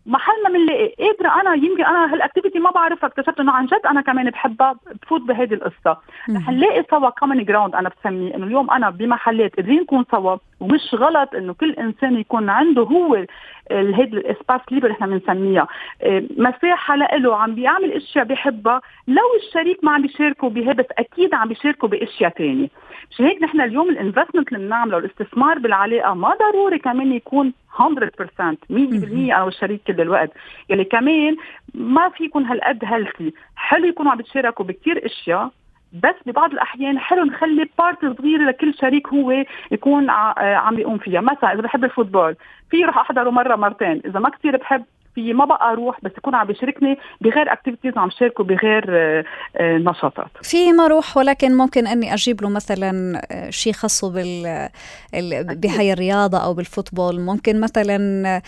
محل 0.08 0.42
ما 0.44 0.48
بنلاقي 0.48 0.94
قادرة 0.98 1.40
أنا 1.40 1.54
يمكن 1.54 1.84
أنا 1.84 2.12
هال 2.14 2.23
activity 2.23 2.58
ما 2.58 2.70
بعرفها 2.70 3.08
اكتشفت 3.08 3.40
إنه 3.40 3.52
عن 3.52 3.66
جد 3.66 3.80
أنا 3.90 4.00
كمان 4.00 4.30
بحبها 4.30 4.76
بفوت 5.02 5.20
بهذه 5.20 5.54
القصة. 5.54 5.98
رح 6.36 6.50
نلاقي 6.50 6.84
سوا 6.90 7.10
common 7.10 7.44
ground 7.44 7.74
أنا 7.74 7.90
بسميه 8.00 8.34
إنه 8.34 8.46
اليوم 8.46 8.70
أنا 8.70 8.90
بمحلات 8.90 9.56
قادرين 9.56 9.80
نكون 9.80 10.04
سوا. 10.10 10.36
ومش 10.60 10.94
غلط 10.94 11.34
إنه 11.34 11.54
كل 11.54 11.72
إنسان 11.72 12.16
يكون 12.18 12.50
عنده 12.50 12.82
هو 12.82 13.26
هيدي 13.70 14.16
ال 14.16 14.23
espace 14.23 14.60
libre 14.70 14.90
إحنا 14.90 15.06
بنسميها. 15.06 15.66
إيه، 16.02 16.28
مساحة 16.36 16.96
له 16.96 17.36
عم 17.36 17.54
بيعمل 17.54 17.92
أشياء 17.92 18.24
بحبها 18.24 18.80
لو 19.08 19.22
الشريك 19.42 19.84
ما 19.84 19.90
عم 19.92 20.02
بيشاركه 20.02 20.48
بها 20.48 20.72
بس 20.72 20.86
أكيد 20.98 21.34
عم 21.34 21.48
بيشاركه 21.48 21.88
بأشياء 21.88 22.30
ثانية 22.30 22.68
مشان 23.10 23.26
هيك؟ 23.26 23.42
نحن 23.42 23.60
اليوم 23.60 23.88
ال 23.88 23.94
investment 23.94 24.48
اللي 24.52 24.66
بنعمله 24.66 24.98
الاستثمار 24.98 25.58
بالعلاقة 25.58 26.14
ما 26.14 26.34
ضروري 26.34 26.78
كمان 26.78 27.12
يكون 27.12 27.52
100% 27.80 27.82
100% 28.70 28.70
أنا 28.70 29.42
والشريك 29.42 29.80
كل 29.86 30.00
الوقت. 30.00 30.30
يلي 30.70 30.84
كمان 30.84 31.36
ما 31.74 32.08
في 32.08 32.24
يكون 32.24 32.44
هالقد 32.46 32.84
healthy 32.84 33.32
حلو 33.56 33.86
يكونوا 33.86 34.12
عم 34.12 34.18
بيتشاركوا 34.18 34.64
بكثير 34.64 35.06
أشياء 35.06 35.50
بس 36.02 36.14
ببعض 36.26 36.52
الأحيان 36.52 36.98
حلو 36.98 37.24
نخلي 37.24 37.68
part 37.78 38.18
صغيرة 38.18 38.42
لكل 38.42 38.74
شريك 38.74 39.08
هو 39.08 39.44
يكون 39.70 40.10
عم 40.10 40.76
بيقوم 40.76 40.98
فيها. 40.98 41.20
مثلا 41.20 41.52
إذا 41.52 41.60
بحب 41.60 41.84
ال 41.84 41.90
football 41.90 42.36
في 42.70 42.84
رح 42.84 42.98
أحضره 42.98 43.30
مرة 43.30 43.56
مرتين. 43.56 44.02
إذا 44.04 44.20
ما 44.20 44.28
كثير 44.28 44.56
بحب 44.56 44.84
في 45.16 45.32
ما 45.32 45.44
بقى 45.44 45.72
أروح 45.72 45.98
بس 46.02 46.10
يكون 46.18 46.34
عم 46.34 46.46
بيشاركني 46.46 46.98
بغير 47.20 47.52
activities 47.52 47.92
عم 47.98 48.10
شاركه 48.10 48.44
بغير 48.44 48.84
آه، 48.88 49.24
آه، 49.56 49.78
نشاطات. 49.78 50.30
في 50.42 50.72
ما 50.72 50.84
أروح 50.86 51.16
ولكن 51.16 51.54
ممكن 51.56 51.86
إني 51.86 52.14
أجيب 52.14 52.42
له 52.42 52.48
مثلا 52.48 53.22
آه، 53.30 53.50
شيء 53.50 53.72
خاصه 53.72 54.10
بال 54.10 54.68
بهي 55.56 55.92
الرياضة 55.92 56.38
أو 56.38 56.54
بال 56.54 56.66
football. 56.66 57.20
ممكن 57.20 57.60
مثلا 57.60 58.42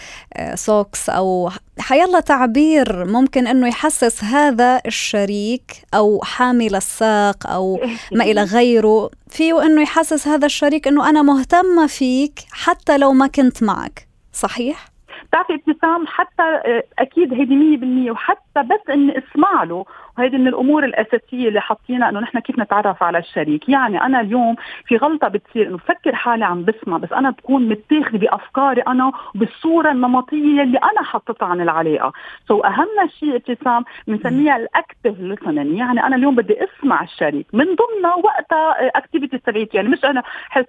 socks 0.55 1.11
أو 1.11 1.51
حيلا 1.81 2.21
تعبير. 2.21 3.05
ممكن 3.05 3.47
إنه 3.47 3.69
يحسس 3.69 4.25
هذا 4.25 4.81
الشريك 4.87 5.73
أو 5.95 6.21
حامل 6.25 6.75
الساق 6.75 7.47
أو 7.47 7.81
ما 8.13 8.25
إلى 8.25 8.43
غيره. 8.57 9.11
فيه 9.31 9.63
إنه 9.63 9.83
يحسس 9.83 10.29
هذا 10.29 10.47
الشريك 10.47 10.89
إنه 10.89 11.09
أنا 11.11 11.23
مهتمة 11.23 11.87
فيك 11.87 12.39
حتى 12.53 12.99
لو 12.99 13.13
ما 13.13 13.27
كنت 13.27 13.63
معك. 13.63 14.09
صحيح؟ 14.33 14.98
بتعرفي 15.29 15.55
ابتسام 15.55 16.07
حتى 16.07 16.43
آه، 16.43 16.83
أكيد 16.99 17.35
هيدي 17.35 17.77
100% 18.09 18.11
وحتى 18.11 18.63
بس 18.63 18.91
اني 18.91 19.19
اسمع 19.19 19.65
له 19.65 19.85
وهيدي 20.19 20.39
من 20.39 20.49
الأمور 20.49 20.85
الأساسية 20.85 21.49
اللي 21.49 21.61
حاطينها 21.61 22.09
إنه 22.09 22.21
نحن 22.21 22.39
كيف 22.39 22.59
نتعرف 22.59 23.03
على 23.03 23.19
الشريك. 23.19 23.69
يعني 23.69 24.03
أنا 24.03 24.21
اليوم 24.21 24.57
في 24.87 24.97
غلطة 24.97 25.29
بتصير 25.29 25.67
إنه 25.69 25.77
بفكر 25.77 26.15
حالي 26.15 26.45
عم 26.45 26.65
بسمع 26.65 26.97
بس 26.99 27.13
أنا 27.13 27.31
بكون 27.31 27.69
متاخذة 27.69 28.17
بأفكاري 28.19 28.81
أنا 28.81 29.13
بالصورة 29.35 29.91
النمطية 29.91 30.63
اللي 30.63 30.79
أنا 30.79 31.03
حطيتها 31.03 31.47
عن 31.47 31.61
العلاقة. 31.61 32.13
so 32.49 32.67
أهم 32.67 33.09
شيء 33.21 33.37
ابتسام 33.37 33.85
بنسميها 34.07 34.57
ال 34.57 34.66
active 34.66 35.21
listening 35.21 35.79
يعني 35.79 36.07
أنا 36.07 36.17
اليوم 36.17 36.37
بدي 36.37 36.57
أسمع 36.65 37.03
الشريك. 37.03 37.47
من 37.53 37.65
ضمنها 37.65 38.15
وقتها 38.15 38.99
activity 38.99 39.39
تبعيتي. 39.39 39.77
يعني 39.77 39.89
مش 39.89 40.05
أنا 40.05 40.23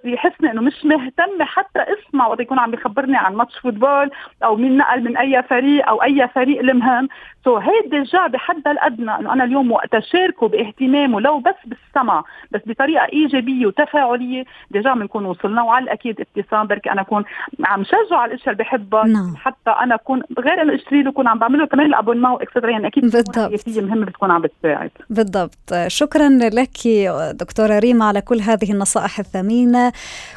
يحسني 0.04 0.50
إنه 0.50 0.62
مش 0.62 0.84
مهتمة 0.84 1.44
حتى 1.44 1.78
أسمع 1.80 2.26
وقت 2.26 2.40
يكون 2.40 2.58
عم 2.58 2.70
بيخبرني 2.70 3.16
عن 3.16 3.34
match 3.34 3.58
football 3.58 4.10
مين 4.56 4.76
نقل 4.76 5.04
من 5.04 5.16
أي 5.16 5.42
فريق 5.42 5.88
أو 5.88 6.02
أي 6.02 6.28
فريق 6.34 6.60
المهم 6.60 7.08
so 7.44 7.62
هيدي 7.62 7.98
déjà 7.98 8.26
بحدها 8.26 8.72
الأدنى 8.72 9.16
إنه 9.16 9.32
أنا 9.32 9.44
اليوم 9.44 9.72
وقت 9.72 9.94
أشاركه 9.94 10.48
باهتمامه 10.48 11.20
لو 11.20 11.38
بس 11.38 11.54
بالسمع 11.66 12.24
بس 12.50 12.60
بطريقة 12.66 13.04
إيجابية 13.12 13.66
وتفاعلية 13.66 14.44
déjà 14.70 14.94
بنكون 14.94 15.24
وصلنا 15.24 15.62
وعلى 15.62 15.84
الأكيد 15.84 16.20
ابتسام 16.20 16.66
بركي 16.66 16.92
أنا 16.92 17.00
أكون 17.00 17.24
عم 17.64 17.84
شجعه 17.84 18.18
على 18.18 18.32
الأشياء 18.32 18.52
اللي 18.52 18.64
بحبها 18.64 19.04
نعم. 19.04 19.36
حتى 19.36 19.70
أنا 19.70 19.94
أكون 19.94 20.22
غير 20.38 20.62
إنه 20.62 20.74
أشتري 20.74 21.02
له 21.02 21.10
اكون 21.10 21.28
عم 21.28 21.38
بعمل 21.38 21.58
له 21.58 21.66
كمان 21.66 21.86
ال 21.86 21.90
abonnement 21.90 22.30
و 22.30 22.37
extra 22.37 22.70
يعني 22.70 22.86
أكيد 22.86 23.02
بالضبط. 23.02 23.78
مهمة 23.78 24.06
بتكون 24.06 24.30
عم 24.30 24.42
بتساعد. 24.42 24.90
بالضبط. 25.10 25.74
شكرا 25.86 26.28
لك 26.28 26.88
دكتورة 27.34 27.78
ريما 27.78 28.04
على 28.04 28.20
كل 28.20 28.40
هذه 28.40 28.72
النصائح 28.72 29.18
الثمينة. 29.18 29.92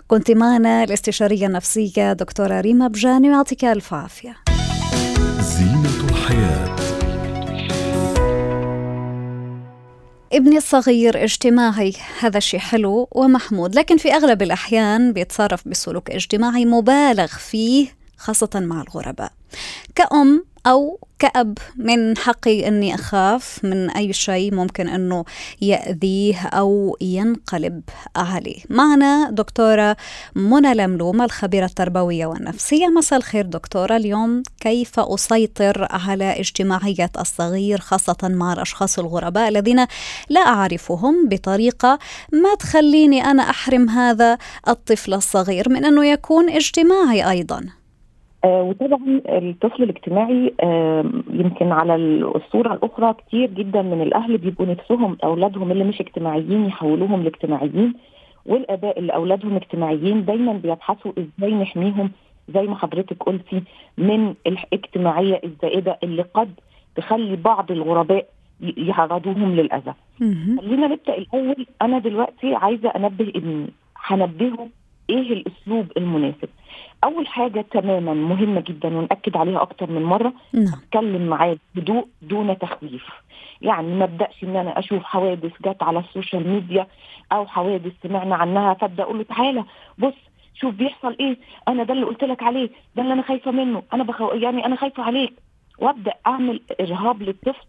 كنت 0.08 0.32
معنا 0.32 0.84
الاستشارية 0.84 1.48
النفسية 1.48 2.14
دكتورة 2.14 2.62
ريما 2.62 2.88
بجاني 2.88 3.30
ويعطيك 3.30 3.66
ألف 3.66 3.94
عافيه 4.04 4.36
زينة 5.40 6.10
الحياة. 6.10 6.76
ابني 10.34 10.58
الصغير 10.58 11.24
اجتماعي. 11.24 11.94
هذا 12.20 12.40
شيء 12.40 12.60
حلو 12.60 13.08
ومحمود. 13.12 13.76
لكن 13.76 13.98
في 13.98 14.14
أغلب 14.14 14.42
الأحيان 14.42 15.14
بيتصرف 15.14 15.68
بسلوك 15.68 16.12
اجتماعي 16.12 16.66
مبالغ 16.66 17.28
فيه 17.28 17.88
خاصة 18.18 18.50
مع 18.56 18.82
الغرباء. 18.82 19.32
كأم 19.96 20.44
أو 20.68 21.00
كأب 21.20 21.58
من 21.76 22.18
حقي 22.18 22.68
أني 22.68 22.96
أخاف 22.96 23.60
من 23.64 23.90
أي 23.90 24.14
شيء 24.14 24.56
ممكن 24.56 24.88
أنه 24.88 25.26
يأذيه 25.62 26.48
أو 26.48 26.98
ينقلب 27.02 27.82
عليه 28.16 28.64
معنا 28.70 29.30
دكتورة 29.32 29.98
منى 30.36 30.74
لملومة 30.74 31.26
الخبيرة 31.26 31.66
التربوية 31.66 32.26
والنفسية. 32.26 32.88
مساء 32.88 33.20
الخير 33.20 33.46
دكتورة. 33.46 33.96
اليوم 33.96 34.44
كيف 34.60 35.00
أسيطر 35.00 35.88
على 35.92 36.40
اجتماعية 36.40 37.12
الصغير 37.20 37.80
خاصة 37.80 38.18
مع 38.24 38.54
الأشخاص 38.54 39.00
الغرباء 39.00 39.50
الذين 39.50 39.86
لا 40.30 40.42
أعرفهم 40.42 41.30
بطريقة 41.30 42.00
ما 42.34 42.56
تخليني 42.56 43.26
أنا 43.26 43.50
أحرم 43.50 43.90
هذا 43.90 44.38
الطفل 44.68 45.14
الصغير 45.14 45.70
من 45.70 45.86
أنه 45.86 46.06
يكون 46.06 46.50
اجتماعي 46.50 47.30
أيضاً؟ 47.30 47.83
وطبعا 48.46 49.22
الطفل 49.26 49.84
الاجتماعي 49.84 50.54
آه 50.62 51.06
يمكن 51.34 51.72
على 51.72 51.96
الصورة 52.36 52.74
الأخرى 52.74 53.14
كتير 53.14 53.50
جدا 53.50 53.82
من 53.82 54.02
الأهل 54.02 54.38
بيبقوا 54.38 54.66
نفسهم 54.66 55.18
أولادهم 55.24 55.72
اللي 55.72 55.84
مش 55.84 56.02
اجتماعيين 56.02 56.66
يحولوهم 56.66 57.24
لاجتماعيين 57.24 57.94
والآباء 58.46 59.00
اللي 59.00 59.14
أولادهم 59.14 59.56
اجتماعيين 59.56 60.26
دايما 60.26 60.54
بيبحثوا 60.54 61.12
إزاي 61.18 61.54
نحميهم 61.54 62.12
زي 62.54 62.62
ما 62.62 62.76
حضرتك 62.76 63.24
قلتي 63.24 63.64
من 63.98 64.34
الاجتماعية 64.48 65.42
الزائدة 65.44 65.98
اللي 66.04 66.22
قد 66.34 66.52
تخلي 66.96 67.36
بعض 67.36 67.72
الغرباء 67.72 68.26
يعرضوهم 68.78 69.56
للأذى. 69.56 69.94
خلينا 70.62 70.88
نبدأ 70.88 71.18
الأول. 71.18 71.66
أنا 71.82 72.00
دلوقتي 72.00 72.56
عايزة 72.56 72.90
أنبه 72.90 73.30
ابني 73.36 73.68
هنبهه 73.98 74.68
إيه 75.10 75.34
الأسلوب 75.34 75.86
المناسب. 75.98 76.50
أول 77.04 77.28
حاجة 77.28 77.66
تماما 77.72 78.14
مهمة 78.14 78.62
جدا 78.62 78.98
ونأكد 78.98 79.38
عليها 79.38 79.62
أكتر 79.62 79.92
من 79.92 80.04
مرة 80.04 80.34
نعم. 80.54 80.74
أتكلم 80.74 81.28
معاه 81.28 81.58
بهدوء 81.76 82.08
دون 82.22 82.58
تخويف. 82.60 83.04
يعني 83.62 83.96
ما 83.96 84.04
أبدأش 84.04 84.44
إن 84.44 84.56
أنا 84.56 84.80
أشوف 84.80 85.04
حوادث 85.04 85.52
جت 85.66 85.84
على 85.84 86.00
ال 86.00 86.06
social 86.06 86.48
media 86.48 86.88
أو 87.32 87.46
حوادث 87.48 87.92
سمعنا 88.04 88.36
عنها 88.36 88.74
فأبدأ 88.74 89.04
أقول 89.04 89.18
له 89.18 89.24
تعالى 89.24 89.64
بص 89.98 90.14
شوف 90.56 90.76
بيحصل 90.76 91.16
إيه. 91.20 91.38
أنا 91.68 91.84
ده 91.84 91.94
اللي 91.94 92.06
قلت 92.06 92.24
لك 92.24 92.44
عليه 92.44 92.70
ده 92.96 93.02
اللي 93.04 93.14
أنا 93.14 93.22
خايفة 93.22 93.52
منه. 93.52 93.84
أنا 93.94 94.04
بخو... 94.04 94.28
يعني 94.34 94.66
أنا 94.66 94.76
خايفة 94.76 95.04
عليك. 95.04 95.34
وأبدأ 95.80 96.14
أعمل 96.28 96.62
إرهاب 96.82 97.22
للطفل 97.24 97.66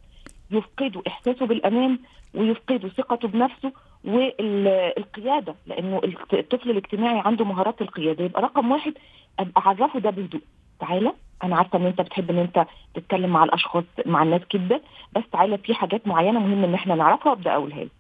يفقده 0.51 1.03
إحساسه 1.07 1.47
بالأمان 1.47 1.99
ويفقده 2.35 2.89
ثقته 2.89 3.29
بنفسه 3.29 3.73
والقيادة 4.05 5.55
لأنه 5.67 6.01
الطفل 6.33 6.71
الاجتماعي 6.71 7.19
عنده 7.25 7.45
مهارات 7.45 7.83
القيادة. 7.83 8.25
يبقى 8.25 8.43
رقم 8.43 8.71
واحد 8.73 8.95
ابقى 9.39 9.63
أعرفه 9.67 9.99
ده 10.01 10.11
بهدوء. 10.11 10.41
تعالى 10.81 11.13
أنا 11.45 11.57
عارفة 11.57 11.79
إن 11.79 11.87
أنت 11.87 12.01
بتحب 12.01 12.31
إن 12.31 12.39
أنت 12.39 12.67
تتكلم 12.95 13.31
مع 13.31 13.45
الأشخاص 13.45 13.85
مع 14.07 14.23
الناس 14.23 14.41
جدا 14.55 14.81
بس 15.17 15.23
تعالى 15.33 15.59
في 15.59 15.75
حاجات 15.75 16.07
معينة 16.07 16.41
مهم 16.41 16.65
إن 16.65 16.75
إحنا 16.75 16.95
نعرفها 16.95 17.31
وأبدأ 17.33 17.53
أقولها 17.55 17.85
له 17.85 17.91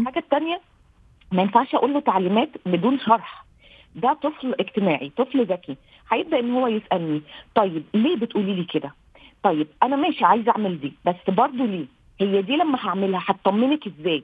الحاجة 0.00 0.18
الثانية 0.18 0.60
ما 1.32 1.42
ينفعش 1.42 1.74
أقول 1.74 1.94
له 1.94 2.00
تعليمات 2.00 2.48
بدون 2.66 2.98
شرح. 2.98 3.44
ده 3.96 4.12
طفل 4.22 4.54
اجتماعي 4.60 5.12
طفل 5.16 5.44
ذكي. 5.46 5.76
هيبدأ 6.12 6.38
إن 6.38 6.50
هو 6.50 6.66
يسألني 6.66 7.22
طيب 7.54 7.84
ليه 7.94 8.16
بتقولي 8.16 8.54
لي 8.54 8.64
كده؟ 8.64 8.94
طيب 9.42 9.66
أنا 9.82 9.96
ماشي 9.96 10.24
عايزة 10.24 10.50
أعمل 10.52 10.80
دي 10.80 10.92
بس 11.04 11.14
برضه 11.34 11.64
ليه؟ 11.64 11.86
هي 12.20 12.42
دي 12.42 12.56
لما 12.56 12.78
هعملها 12.80 13.22
هتطمنك 13.26 13.86
إزاي؟ 13.86 14.22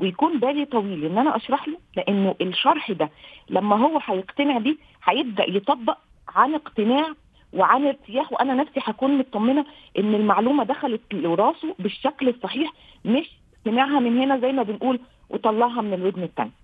ويكون 0.00 0.38
بالي 0.40 0.64
طويل 0.64 1.04
إن 1.04 1.18
أنا 1.18 1.36
أشرح 1.36 1.68
له 1.68 1.78
لأنه 1.96 2.34
الشرح 2.40 2.90
ده 2.92 3.10
لما 3.50 3.76
هو 3.76 4.00
هيقتنع 4.04 4.58
بيه 4.58 4.76
هيبدأ 5.04 5.44
يطبق 5.50 5.98
عن 6.34 6.54
اقتناع 6.54 7.06
وعن 7.52 7.86
ارتياح 7.86 8.32
وأنا 8.32 8.54
نفسي 8.54 8.80
هكون 8.84 9.18
مطمنة 9.18 9.64
إن 9.98 10.14
المعلومة 10.14 10.64
دخلت 10.64 11.00
لراسه 11.12 11.74
بالشكل 11.78 12.28
الصحيح 12.28 12.72
مش 13.04 13.30
سمعها 13.64 14.00
من 14.00 14.18
هنا 14.20 14.38
زي 14.38 14.52
ما 14.52 14.62
بنقول 14.62 15.00
وطلعها 15.30 15.80
من 15.82 15.94
الودن 15.94 16.22
الثانية 16.22 16.59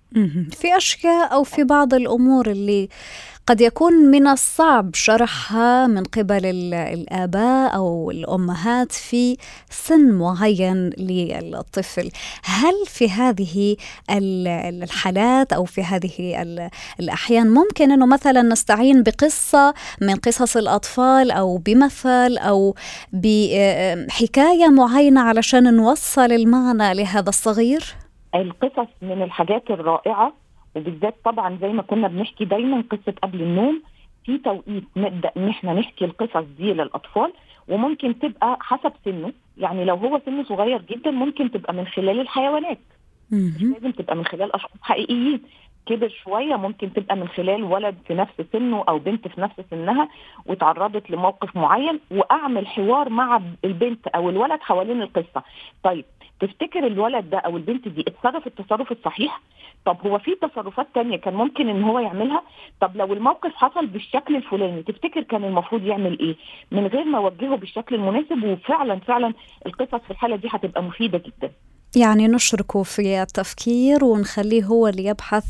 في 0.53 0.77
أشياء 0.77 1.33
أو 1.33 1.45
في 1.45 1.65
بعض 1.65 1.95
الأمور 1.95 2.51
اللي 2.51 2.89
قد 3.47 3.61
يكون 3.61 3.93
من 3.95 4.27
الصعب 4.27 4.95
شرحها 4.95 5.87
من 5.87 6.05
قبل 6.05 6.47
الآباء 6.75 7.75
أو 7.75 8.11
الأمهات 8.11 8.93
في 8.93 9.37
سن 9.71 10.11
معين 10.11 10.91
للطفل 10.99 12.11
هل 12.45 12.75
في 12.87 13.11
هذه 13.11 13.77
الحالات 14.11 15.53
أو 15.53 15.65
في 15.65 15.83
هذه 15.83 16.43
الأحيان 17.01 17.51
ممكن 17.51 17.91
أنه 17.91 18.07
مثلا 18.07 18.43
نستعين 18.43 19.03
بقصة 19.03 19.75
من 20.01 20.15
قصص 20.15 20.57
الأطفال 20.57 21.31
أو 21.31 21.57
بمثل 21.57 22.37
أو 22.39 22.75
بحكاية 23.13 24.69
معينة 24.69 25.21
علشان 25.21 25.75
نوصل 25.75 26.33
المعنى 26.33 26.95
لهذا 26.95 27.29
الصغير؟ 27.29 28.06
القصص 28.41 28.89
من 29.03 29.23
الحاجات 29.23 29.71
الرائعة 29.71 30.33
وبالذات 30.77 31.15
طبعا 31.25 31.59
زي 31.61 31.69
ما 31.73 31.83
كنا 31.83 32.09
بنحكي 32.09 32.45
دايما 32.45 32.85
قصة 32.91 33.15
قبل 33.23 33.43
النوم 33.43 33.83
في 34.25 34.39
توقيت 34.39 34.85
نبدأ 34.97 35.31
إن 35.37 35.49
إحنا 35.49 35.73
نحكي 35.73 36.05
القصص 36.05 36.47
دي 36.59 36.73
للأطفال 36.73 37.33
وممكن 37.69 38.19
تبقى 38.19 38.59
حسب 38.61 38.93
سنه 39.05 39.33
يعني 39.59 39.85
لو 39.85 39.95
هو 39.97 40.21
سنه 40.27 40.45
صغير 40.45 40.83
جدا 40.83 41.11
ممكن 41.11 41.51
تبقى 41.51 41.75
من 41.75 41.87
خلال 41.87 42.21
الحيوانات. 42.21 42.79
مش 43.33 43.63
لازم 43.63 43.91
تبقى 43.91 44.17
من 44.17 44.25
خلال 44.25 44.55
أشخاص 44.55 44.71
حقيقيين. 44.83 45.43
كبر 45.87 46.09
شوية 46.09 46.57
ممكن 46.57 46.93
تبقى 46.93 47.17
من 47.17 47.29
خلال 47.29 47.63
ولد 47.65 47.95
في 48.09 48.15
نفس 48.15 48.33
سنه 48.53 48.85
أو 48.89 48.99
بنت 48.99 49.29
في 49.29 49.41
نفس 49.41 49.55
سنها 49.71 50.09
وتعرضت 50.47 51.11
لموقف 51.11 51.57
معين 51.57 52.01
وأعمل 52.11 52.67
حوار 52.67 53.09
مع 53.09 53.41
البنت 53.65 54.07
أو 54.07 54.31
الولد 54.31 54.61
حوالين 54.61 55.03
القصة. 55.03 55.43
طيب 55.83 56.05
تفتكر 56.41 56.87
الولد 56.87 57.31
ده 57.31 57.39
أو 57.39 57.57
البنت 57.57 57.89
دي 57.89 58.05
اتصرف 58.09 58.47
التصرف 58.47 58.93
الصحيح؟ 58.93 59.41
طب 59.87 59.97
هو 60.07 60.19
في 60.19 60.35
تصرفات 60.43 60.87
تانية 60.95 61.17
كان 61.17 61.35
ممكن 61.35 61.69
إن 61.69 61.83
هو 61.83 61.99
يعملها؟ 61.99 62.43
طب 62.81 62.97
لو 62.97 63.13
الموقف 63.13 63.55
حصل 63.55 63.87
بالشكل 63.87 64.37
الفلاني 64.37 64.83
تفتكر 64.83 65.23
كان 65.23 65.45
المفروض 65.45 65.83
يعمل 65.87 66.19
إيه؟ 66.19 66.37
من 66.73 66.87
غير 66.87 67.05
ما 67.05 67.19
أوجهه 67.19 67.57
بالشكل 67.57 67.95
المناسب؟ 67.95 68.45
وفعلا 68.45 68.99
فعلا 69.01 69.33
القصص 69.67 70.05
في 70.05 70.11
الحالة 70.11 70.37
دي 70.37 70.49
هتبقى 70.51 70.83
مفيدة 70.83 71.19
جدا. 71.19 71.53
يعني 71.97 72.29
نشركه 72.29 72.83
في 72.83 73.23
التفكير 73.23 74.05
ونخليه 74.05 74.65
هو 74.65 74.89
اللي 74.89 75.05
يبحث 75.05 75.45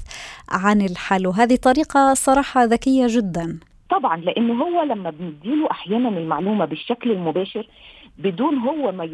عن 0.50 0.80
الحل. 0.82 1.26
وهذه 1.26 1.56
طريقة 1.56 2.14
صراحة 2.14 2.64
ذكية 2.64 3.06
جدا. 3.08 3.58
طبعا 3.90 4.16
لأن 4.16 4.50
هو 4.60 4.82
لما 4.82 5.10
بنديله 5.10 5.70
أحيانا 5.70 6.08
المعلومة 6.08 6.64
بالشكل 6.64 7.10
المباشر 7.10 7.66
بدون 8.18 8.58
هو 8.58 8.92
ما. 8.92 9.04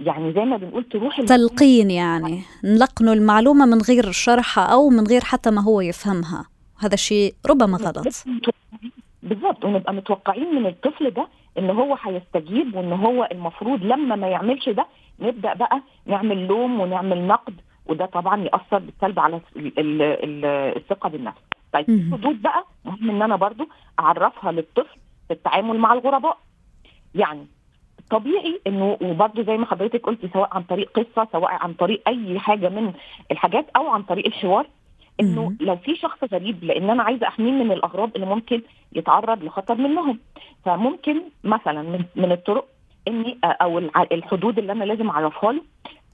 يعني 0.00 0.32
زي 0.32 0.40
ما 0.44 0.56
بنقول 0.56 0.84
تروح 0.84 1.20
تلقين 1.20 1.90
يعني. 1.90 2.42
نلقنه 2.64 3.12
المعلومة 3.12 3.66
من 3.66 3.80
غير 3.80 4.10
شرحها 4.12 4.64
أو 4.64 4.88
من 4.88 5.06
غير 5.06 5.20
حتى 5.20 5.50
ما 5.50 5.62
هو 5.62 5.80
يفهمها. 5.80 6.44
هذا 6.78 6.96
شيء 6.96 7.34
ربما 7.50 7.78
غلط. 7.78 8.06
بالظبط 9.22 9.64
ونبقى 9.64 9.94
متوقعين 9.94 10.54
من 10.54 10.66
الطفل 10.66 11.10
ده 11.10 11.28
إن 11.58 11.70
هو 11.70 11.96
هيستجيب 12.02 12.74
وإن 12.74 12.92
هو 12.92 13.28
المفروض 13.32 13.82
لما 13.82 14.16
ما 14.16 14.28
يعملش 14.28 14.68
ده 14.68 14.86
نبدأ 15.20 15.54
بقى 15.54 15.82
نعمل 16.06 16.46
لوم 16.46 16.80
ونعمل 16.80 17.26
نقد 17.26 17.54
وده 17.86 18.06
طبعا 18.06 18.44
يأثر 18.44 18.78
بالسلب 18.78 19.18
على 19.20 19.40
الثقة 20.76 21.08
بالنفس. 21.08 21.38
طيب 21.72 21.84
في 21.86 22.08
حدود 22.12 22.42
بقى 22.42 22.64
مهم 22.84 23.10
إن 23.10 23.22
أنا 23.22 23.36
برضو 23.36 23.68
أعرفها 24.00 24.52
للطفل 24.52 24.98
في 25.28 25.34
التعامل 25.34 25.78
مع 25.78 25.92
الغرباء. 25.92 26.38
يعني 27.14 27.46
طبيعي 28.10 28.60
انه 28.66 28.96
وبرده 29.02 29.42
زي 29.42 29.56
ما 29.56 29.66
حضرتك 29.66 30.06
قلتي 30.06 30.28
سواء 30.32 30.48
عن 30.52 30.62
طريق 30.62 30.90
قصة 30.98 31.28
سواء 31.32 31.50
عن 31.52 31.72
طريق 31.72 32.02
أي 32.08 32.38
حاجة 32.38 32.68
من 32.68 32.92
الحاجات 33.30 33.66
أو 33.76 33.88
عن 33.88 34.02
طريق 34.02 34.26
الحوار 34.26 34.66
إنه 35.20 35.52
لو 35.60 35.76
في 35.76 35.96
شخص 35.96 36.18
غريب 36.32 36.64
لأن 36.64 36.90
أنا 36.90 37.02
عايزة 37.02 37.28
أحميه 37.28 37.50
من 37.52 37.72
الأغراض 37.72 38.10
اللي 38.14 38.26
ممكن 38.26 38.62
يتعرض 38.92 39.44
لخطر 39.44 39.74
منهم. 39.74 40.18
فممكن 40.64 41.22
مثلا 41.44 41.82
من, 41.82 42.04
من 42.16 42.32
الطرق 42.32 42.64
إني 43.08 43.38
أو 43.44 43.78
الحدود 44.12 44.58
اللي 44.58 44.72
أنا 44.72 44.84
لازم 44.84 45.08
أعرفها 45.10 45.52
له 45.52 45.62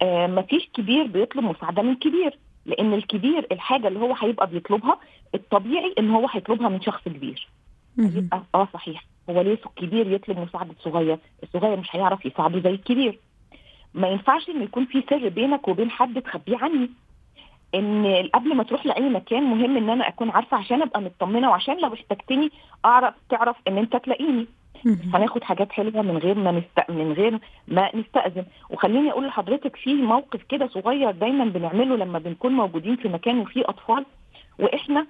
آه 0.02 0.26
مفيش 0.26 0.68
كبير 0.74 1.06
بيطلب 1.06 1.44
مساعدة 1.44 1.82
من 1.82 1.94
كبير 1.94 2.38
لأن 2.66 2.94
الكبير 2.94 3.46
الحاجة 3.52 3.88
اللي 3.88 3.98
هو 3.98 4.14
هيبقى 4.14 4.46
بيطلبها 4.46 4.98
الطبيعي 5.34 5.94
إن 5.98 6.10
هو 6.10 6.28
هيطلبها 6.30 6.68
من 6.68 6.80
شخص 6.82 7.04
كبير. 7.04 7.48
يبقى 7.98 8.42
آه 8.54 8.68
صحيح. 8.74 9.04
هو 9.30 9.40
ليه 9.40 9.58
الكبير 9.66 10.12
يطلب 10.12 10.38
مساعدة 10.38 10.74
صغير 10.80 11.18
الصغير 11.42 11.76
مش 11.76 11.96
هيعرف 11.96 12.26
يساعده 12.26 12.60
زي 12.60 12.70
الكبير. 12.70 13.18
ما 13.94 14.08
ينفعش 14.08 14.48
إن 14.48 14.62
يكون 14.62 14.84
في 14.84 15.02
سر 15.10 15.28
بينك 15.28 15.68
وبين 15.68 15.90
حد 15.90 16.22
تخبيه 16.22 16.56
عني. 16.56 16.90
إن 17.74 18.28
قبل 18.34 18.54
ما 18.56 18.62
تروح 18.62 18.86
لأي 18.86 19.08
مكان 19.08 19.42
مهم 19.42 19.76
إن 19.76 19.90
أنا 19.90 20.08
أكون 20.08 20.30
عارفة 20.30 20.56
عشان 20.56 20.82
أبقى 20.82 21.00
مطمنة 21.00 21.50
وعشان 21.50 21.80
لو 21.80 21.94
احتجتني 21.94 22.50
أعرف 22.84 23.14
تعرف 23.30 23.56
إن 23.68 23.78
أنت 23.78 23.96
تلاقيني. 23.96 24.46
هناخد 25.14 25.44
حاجات 25.44 25.72
حلوة 25.72 26.02
من 26.02 26.16
غير 26.18 26.38
ما 26.38 26.50
نست... 26.52 26.90
من 26.90 27.12
غير 27.12 27.38
ما 27.68 27.96
نستأذن. 27.96 28.44
وخليني 28.70 29.10
أقول 29.10 29.26
لحضرتك 29.26 29.76
في 29.76 29.94
موقف 29.94 30.42
كده 30.42 30.66
صغير 30.68 31.10
دايما 31.10 31.44
بنعمله 31.44 31.96
لما 31.96 32.18
بنكون 32.18 32.52
موجودين 32.52 32.96
في 32.96 33.08
مكان 33.08 33.38
وفيه 33.38 33.62
أطفال 33.68 34.04
وإحنا 34.58 35.06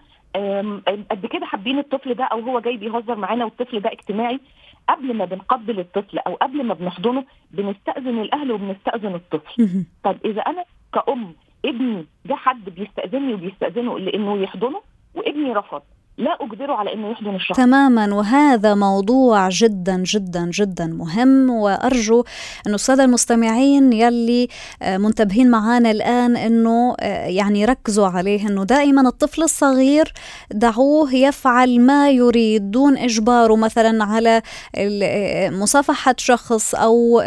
قد 1.11 1.27
كده 1.27 1.47
حابين 1.47 1.79
الطفل 1.79 2.15
ده 2.15 2.25
أو 2.25 2.41
هو 2.41 2.61
جاي 2.61 2.77
بيهزر 2.77 3.17
معانا 3.17 3.45
والطفل 3.45 3.81
ده 3.81 3.93
اجتماعي. 3.93 4.41
قبل 4.89 5.15
ما 5.15 5.25
بنقبل 5.25 5.81
الطفل 5.81 6.19
أو 6.19 6.35
قبل 6.35 6.65
ما 6.65 6.75
بنحضنه 6.75 7.25
بنستأذن 7.51 8.21
الأهل 8.21 8.53
وبنستأذن 8.53 9.15
الطفل. 9.15 9.85
طب 10.05 10.17
إذا 10.25 10.41
أنا 10.41 10.65
كأم 10.95 11.35
ابني 11.65 12.07
ده 12.25 12.37
حد 12.37 12.71
بيستأذني 12.71 13.35
وبيستأذنه 13.35 13.99
لأنه 13.99 14.43
يحضنه 14.43 14.81
وابني 15.15 15.53
رفض. 15.53 15.83
لا 16.19 16.39
أجبره 16.41 16.73
على 16.73 16.93
أنه 16.93 17.11
يحضن 17.11 17.35
الشخص. 17.35 17.57
تماما. 17.57 18.15
وهذا 18.15 18.75
موضوع 18.75 19.49
جدا 19.49 20.03
جدا 20.07 20.51
جدا 20.53 20.87
مهم. 20.87 21.51
وأرجو 21.51 22.25
أن 22.67 22.75
السادة 22.75 23.05
المستمعين 23.05 23.93
يلي 23.93 24.49
آه، 24.83 24.97
منتبهين 24.97 25.51
معنا 25.51 25.91
الآن 25.91 26.37
أنه 26.37 26.95
آه، 27.01 27.27
يعني 27.27 27.61
يركزوا 27.61 28.07
عليه 28.07 28.49
أنه 28.49 28.65
دائما 28.65 29.09
الطفل 29.09 29.43
الصغير 29.43 30.13
دعوه 30.51 31.15
يفعل 31.15 31.81
ما 31.81 32.11
يريد 32.11 32.71
دون 32.71 32.99
إجباره. 32.99 33.57
مثلا 33.57 34.05
على 34.05 34.43
آه، 34.77 35.51
مصافحة 35.51 36.15
شخص 36.19 36.75
أو 36.75 37.23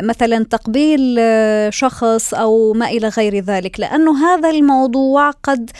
مثلا 0.00 0.44
تقبيل 0.44 1.20
شخص 1.74 2.34
أو 2.34 2.72
ما 2.72 2.86
إلى 2.86 3.08
غير 3.08 3.38
ذلك. 3.38 3.80
لأنه 3.80 4.26
هذا 4.26 4.50
الموضوع 4.50 5.30
قد 5.30 5.70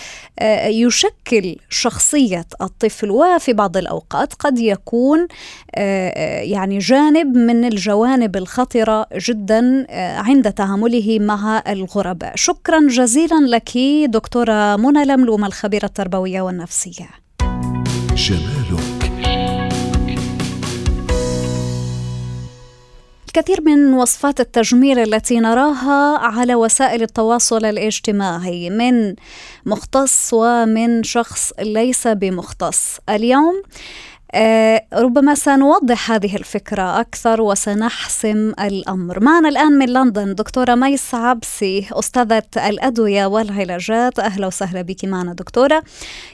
يشكل 0.67 1.57
شخص 1.71 1.92
شخصية 1.93 2.47
الطفل 2.63 3.11
وفي 3.11 3.53
بعض 3.53 3.77
الأوقات 3.77 4.35
قد 4.35 4.59
يكون 4.59 5.27
آه، 5.75 6.09
آه، 6.09 6.41
يعني 6.41 6.79
جانب 6.79 7.37
من 7.37 7.65
الجوانب 7.65 8.37
الخطرة 8.37 9.07
جدا 9.29 9.87
آه، 9.91 10.19
عند 10.19 10.53
تعامله 10.53 11.19
مع 11.19 11.63
الغرباء 11.69 12.33
شكرا 12.37 12.81
جزيلا 12.89 13.47
لك 13.47 13.79
دكتورة 14.09 14.77
منى 14.77 15.05
لملوم 15.05 15.45
الخبيرة 15.45 15.85
التربوية 15.85 16.41
والنفسية. 16.41 17.09
جمالك 18.17 18.82
الكثير 23.37 23.61
من 23.63 23.93
وصفات 23.93 24.41
التجميل 24.41 24.99
التي 24.99 25.41
نراها 25.41 26.19
على 26.19 26.55
وسائل 26.55 27.03
التواصل 27.03 27.65
الاجتماعي 27.65 28.71
من 28.71 29.15
مختص 29.67 30.31
ومن 30.33 31.03
شخص 31.03 31.53
ليس 31.61 32.09
بمختص. 32.09 32.99
اليوم 33.09 33.63
ربما 34.95 35.35
سنوضح 35.35 36.11
هذه 36.11 36.37
الفكرة 36.37 37.01
أكثر 37.01 37.41
وسنحسم 37.41 38.53
الأمر. 38.61 39.21
معنا 39.21 39.49
الآن 39.49 39.73
من 39.73 39.89
لندن 39.89 40.35
دكتورة 40.35 40.75
ميس 40.75 41.15
عبسي 41.15 41.87
أستاذة 41.93 42.43
الأدوية 42.57 43.27
والعلاجات. 43.27 44.19
أهلا 44.19 44.47
وسهلا 44.47 44.83
بك 44.83 45.05
معنا 45.05 45.33
دكتورة. 45.33 45.83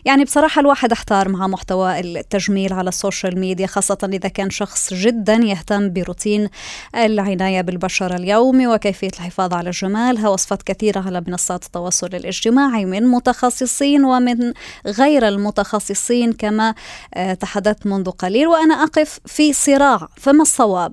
يعني 0.05 0.25
بصراحة 0.25 0.61
الواحد 0.61 0.93
أحتار 0.93 1.29
مع 1.29 1.47
محتوى 1.47 2.01
التجميل 2.01 2.73
على 2.73 2.89
ال 2.89 2.96
social 2.96 3.39
media 3.41 3.67
خاصة 3.67 3.99
إذا 4.13 4.29
كان 4.29 4.51
شخص 4.51 4.95
جدا 4.95 5.35
يهتم 5.35 5.93
بروتين 5.93 6.49
العناية 6.95 7.61
بالبشرة 7.61 8.17
اليومي 8.17 8.67
وكيفية 8.67 9.11
الحفاظ 9.15 9.55
على 9.55 9.71
جمالها 9.71 10.29
وصفات 10.29 10.63
كثيرة 10.63 11.01
على 11.01 11.23
منصات 11.29 11.65
التواصل 11.65 12.07
الاجتماعي 12.07 12.85
من 12.85 13.07
متخصصين 13.07 14.05
ومن 14.05 14.53
غير 14.87 15.29
المتخصصين 15.29 16.33
كما 16.33 16.75
آه، 17.15 17.35
تحدثت 17.35 17.88
منذ 17.89 18.11
قليل 18.11 18.47
وأنا 18.47 18.75
أقف 18.75 19.21
في 19.27 19.53
صراع 19.53 20.09
فما 20.17 20.43
الصواب؟ 20.43 20.93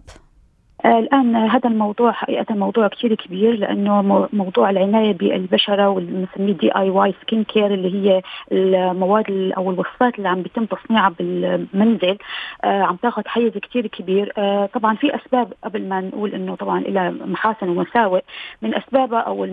آه، 0.85 0.99
الآن 0.99 1.35
هذا 1.35 1.69
الموضوع 1.69 2.11
حقيقه 2.11 2.55
موضوع 2.55 2.87
كثير 2.87 3.15
كبير 3.15 3.55
لأنه 3.55 4.01
موضوع 4.33 4.69
العناية 4.69 5.13
بالبشرة 5.13 5.89
والـ 5.89 6.53
DIY 6.53 6.75
skin 6.75 7.43
care 7.43 7.73
اللي 7.73 7.93
هي 7.93 8.21
المواد 8.51 9.51
أو 9.57 9.71
الوصفات 9.71 10.17
اللي 10.17 10.29
عم 10.29 10.41
بيتم 10.41 10.65
تصنيعها 10.65 11.09
بالمنزل 11.19 12.17
آه، 12.63 12.81
عم 12.81 12.95
تاخذ 12.95 13.21
حيز 13.25 13.51
كثير 13.51 13.87
كبير. 13.87 14.33
آه، 14.37 14.65
طبعا 14.65 14.95
في 14.95 15.15
أسباب 15.15 15.53
قبل 15.63 15.89
ما 15.89 16.01
نقول 16.01 16.33
إنه 16.33 16.55
طبعا 16.55 16.79
لها 16.79 17.09
محاسن 17.09 17.69
ومساوئ 17.69 18.21
من 18.61 18.75
اسبابها 18.75 19.19
أو 19.19 19.47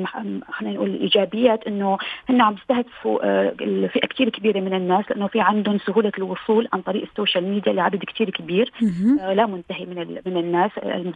خلينا 0.50 0.74
نقول 0.74 0.90
الإيجابيات 0.90 1.66
إنه 1.66 1.98
هن 2.28 2.40
عم 2.40 2.54
يستهدفوا 2.54 3.18
فئه 3.88 4.06
كثير 4.06 4.28
كبيرة 4.28 4.60
من 4.60 4.74
الناس 4.74 5.04
لأنه 5.10 5.26
في 5.26 5.40
عندهم 5.40 5.78
سهولة 5.78 6.12
الوصول 6.18 6.68
عن 6.72 6.80
طريق 6.80 7.02
السوشيال 7.02 7.44
ميديا 7.44 7.72
لعدد 7.72 8.04
كثير 8.04 8.30
كبير. 8.30 8.72
لا 9.34 9.46
منتهي 9.46 9.86
من 9.86 10.18
من 10.26 10.36
الناس 10.36 10.70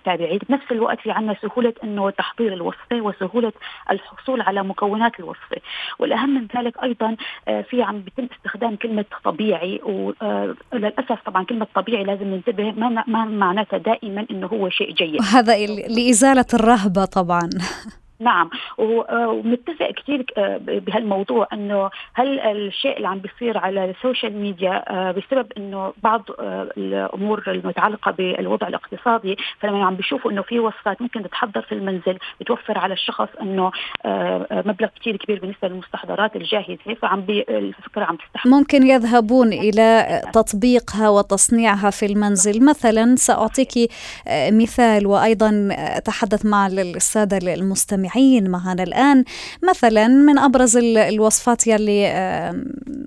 المتابعين 0.07 0.39
بنفس 0.49 0.73
الوقت 0.73 1.01
في 1.01 1.11
عندنا 1.11 1.37
سهولة 1.43 1.75
أنه 1.85 2.11
تحضير 2.11 2.53
الوصفة 2.53 3.01
وسهولة 3.01 3.53
الحصول 3.91 4.41
على 4.41 4.63
مكونات 4.63 5.21
الوصفة. 5.21 5.57
والأهم 5.99 6.35
من 6.35 6.47
ذلك 6.57 6.83
أيضا 6.83 7.17
آه، 7.49 7.63
في 7.63 7.83
عم 7.83 8.01
بيتم 8.01 8.29
استخدام 8.37 8.77
كلمة 8.77 9.05
طبيعي 9.25 9.81
وللأسف 9.85 11.13
آه، 11.13 11.19
طبعا 11.27 11.45
كلمة 11.45 11.67
طبيعي 11.75 12.05
لازم 12.05 12.25
ننتبه 12.25 12.73
ما 12.73 13.25
معناتها 13.25 13.79
دائما 13.79 14.27
أنه 14.31 14.47
هو 14.47 14.69
شيء 14.69 14.93
جيد. 14.93 15.23
هذا 15.23 15.67
لإزالة 15.67 16.47
الرهبة 16.55 17.05
طبعا. 17.05 17.51
نعم. 18.21 18.51
ومتفق 18.79 19.91
كثير 19.91 20.27
آه، 20.37 20.57
بهالموضوع 20.57 21.49
إنه 21.53 21.91
هل 22.15 22.41
الشيء 22.41 22.97
اللي 22.97 23.09
عم 23.09 23.19
بيصير 23.19 23.59
على 23.59 23.91
السوشيال 23.91 24.37
ميديا 24.37 24.85
آه، 24.93 25.13
بسبب 25.13 25.53
إنه 25.57 25.93
بعض 26.03 26.23
آه، 26.39 26.69
الأمور 26.77 27.43
المتعلقة 27.47 28.11
بالوضع 28.11 28.69
الاقتصادي 28.69 29.37
فلما 29.61 29.87
عم 29.87 29.95
بيشوفوا 29.95 30.31
إنه 30.31 30.43
في 30.43 30.61
وصفات 30.61 31.03
ممكن 31.03 31.23
تتحضر 31.23 31.63
في 31.63 31.73
المنزل 31.73 32.19
بتوفر 32.41 32.79
على 32.79 32.95
الشخص 32.95 33.29
إنه 33.41 33.71
مبلغ 34.51 34.89
كثير 35.01 35.17
كبير 35.17 35.41
بالنسبة 35.41 35.69
للمستحضرات 35.69 36.37
الجاهزة 36.37 36.95
فعم 37.03 37.25
الفكرة 37.31 38.05
عم 38.05 38.17
تستحق 38.17 38.47
ممكن 38.47 38.87
يذهبون 38.87 39.53
إلى 39.53 40.23
تطبيقها 40.33 41.09
وتصنيعها 41.09 41.91
في 41.91 42.07
المنزل. 42.07 42.65
مثلا 42.65 43.17
ساعطيك 43.17 43.91
مثال 44.51 45.07
وأيضا 45.07 45.69
أتحدث 45.73 46.47
مع 46.47 46.67
الساده 46.67 47.55
المستمعين 47.55 48.06
المستمعين 48.07 48.51
معنا 48.51 48.83
الآن. 48.83 49.25
مثلا 49.63 50.09
من 50.09 50.39
أبرز 50.39 50.77
الوصفات 50.77 51.67
يلي 51.67 52.07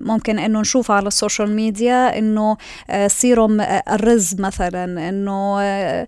ممكن 0.00 0.38
أنه 0.38 0.60
نشوفها 0.60 0.96
على 0.96 1.08
السوشيال 1.08 1.56
ميديا 1.56 2.18
أنه 2.18 2.56
آه، 2.90 3.08
سيروم 3.08 3.60
آه، 3.60 3.82
الرز 3.90 4.40
مثلا 4.40 5.08
أنه 5.08 5.60
آه، 5.60 6.06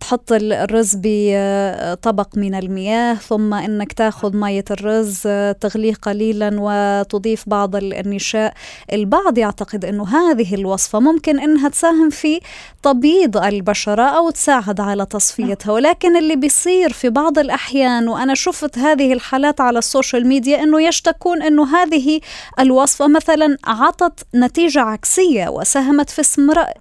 تحط 0.00 0.32
الرز 0.32 0.92
بطبق 1.02 2.28
من 2.38 2.54
المياه 2.54 3.14
ثم 3.14 3.54
أنك 3.54 3.92
تاخذ 3.92 4.36
مية 4.36 4.64
الرز 4.70 5.22
تغليه 5.60 5.94
قليلا 5.94 6.50
وتضيف 6.58 7.44
بعض 7.46 7.76
النشاء 7.76 8.54
البعض 8.92 9.38
يعتقد 9.38 9.84
أنه 9.84 10.08
هذه 10.08 10.54
الوصفة 10.54 11.00
ممكن 11.00 11.40
أنها 11.40 11.68
تساهم 11.68 12.10
في 12.10 12.40
تبييض 12.82 13.36
البشرة 13.36 14.02
أو 14.02 14.30
تساعد 14.30 14.80
على 14.80 15.06
تصفيتها 15.06 15.72
ولكن 15.72 16.16
اللي 16.16 16.36
بيصير 16.36 16.92
في 16.92 17.08
بعض 17.08 17.38
الأحيان 17.38 18.08
وأنا 18.08 18.27
شفت 18.34 18.78
هذه 18.78 19.12
الحالات 19.12 19.60
على 19.60 19.78
السوشيال 19.78 20.26
ميديا 20.26 20.62
أنه 20.62 20.82
يشتكون 20.82 21.42
أنه 21.42 21.76
هذه 21.76 22.20
الوصفة 22.60 23.08
مثلا 23.08 23.56
عطت 23.64 24.26
نتيجة 24.34 24.80
عكسية 24.80 25.48
وساهمت 25.48 26.10
في 26.10 26.20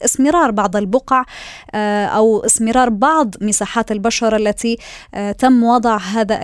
اسمرار 0.05 0.51
بعض 0.51 0.75
البقع 0.75 1.23
آه، 1.73 2.05
أو 2.05 2.45
اسمرار 2.45 2.89
بعض 2.89 3.35
مساحات 3.41 3.91
البشرة 3.91 4.37
التي 4.37 4.77
آه، 5.13 5.31
تم 5.31 5.63
وضع 5.63 5.97
هذا 5.97 6.39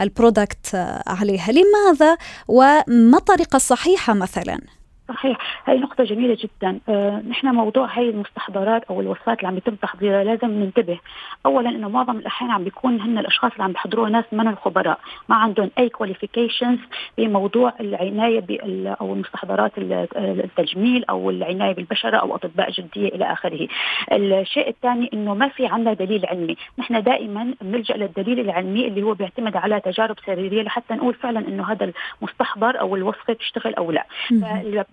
ال 0.00 0.09
product 0.09 0.74
آه، 0.74 1.02
عليها 1.06 1.52
لماذا 1.52 2.16
وما 2.48 3.18
الطريقة 3.18 3.56
الصحيحة 3.56 4.14
مثلاً؟ 4.14 4.81
صحيح. 5.12 5.38
هي 5.66 5.78
نقطة 5.78 6.04
جميلة 6.04 6.36
جدا. 6.40 6.80
آه 6.88 7.22
نحن 7.28 7.46
موضوع 7.46 7.86
هاي 7.98 8.10
المستحضرات 8.10 8.84
أو 8.84 9.00
الوصفات 9.00 9.38
اللي 9.38 9.48
عم 9.48 9.56
يتم 9.56 9.74
تحضيرها 9.74 10.24
لازم 10.24 10.50
ننتبه. 10.50 10.98
أولا 11.46 11.68
إنه 11.68 11.88
معظم 11.88 12.16
الأحيان 12.16 12.50
عم 12.50 12.64
بيكون 12.64 13.00
هن 13.00 13.18
الأشخاص 13.18 13.52
اللي 13.52 13.64
عم 13.64 13.72
بيحضروها 13.72 14.10
ناس 14.10 14.24
من 14.32 14.48
الخبراء. 14.48 14.98
ما 15.28 15.36
عندهم 15.36 15.70
أي 15.78 15.88
qualifications 15.88 16.78
بموضوع 17.18 17.72
العناية 17.80 18.40
بال 18.40 18.86
أو 19.00 19.12
المستحضرات 19.12 19.72
التجميل 20.16 21.04
أو 21.04 21.30
العناية 21.30 21.74
بالبشرة 21.74 22.16
أو 22.16 22.34
أطباء 22.34 22.70
جلدية 22.70 23.08
إلى 23.08 23.32
آخره. 23.32 23.68
الشيء 24.12 24.68
الثاني 24.68 25.10
إنه 25.14 25.34
ما 25.34 25.48
في 25.48 25.66
عندنا 25.66 25.92
دليل 25.92 26.26
علمي. 26.26 26.56
نحن 26.78 27.02
دائما 27.02 27.54
بنلجأ 27.60 27.96
للدليل 27.96 28.40
العلمي 28.40 28.88
اللي 28.88 29.02
هو 29.02 29.14
بيعتمد 29.14 29.56
على 29.56 29.80
تجارب 29.80 30.16
سريرية 30.26 30.62
لحتى 30.62 30.94
نقول 30.94 31.14
فعلا 31.14 31.48
إنه 31.48 31.72
هذا 31.72 31.92
المستحضر 32.22 32.80
أو 32.80 32.96
الوصفة 32.96 33.32
تشتغل 33.32 33.74
أو 33.74 33.90
لا. 33.90 34.06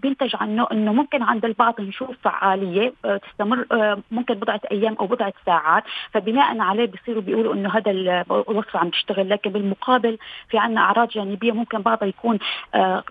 بينتج 0.09 0.35
عنه 0.35 0.67
إنه 0.71 0.93
ممكن 0.93 1.23
عند 1.23 1.45
البعض 1.45 1.81
نشوف 1.81 2.09
فعالية 2.23 2.93
آه، 3.05 3.17
تستمر 3.17 3.65
آه، 3.71 3.97
ممكن 4.11 4.33
بضعة 4.33 4.61
أيام 4.71 4.95
أو 4.99 5.07
بضعة 5.07 5.33
ساعات. 5.45 5.83
فبناء 6.13 6.59
عليه 6.59 6.85
بيصيروا 6.85 7.21
بيقولوا 7.21 7.53
إنه 7.53 7.69
هذا 7.69 7.91
الوصفه 7.91 8.79
عم 8.79 8.89
تشتغل. 8.89 9.29
لكن 9.29 9.49
بالمقابل 9.49 10.17
في 10.49 10.57
عندنا 10.57 10.81
أعراض 10.81 11.07
جانبية 11.07 11.51
ممكن 11.51 11.81
بعضها 11.81 12.07
يكون 12.07 12.39
آه، 12.75 13.03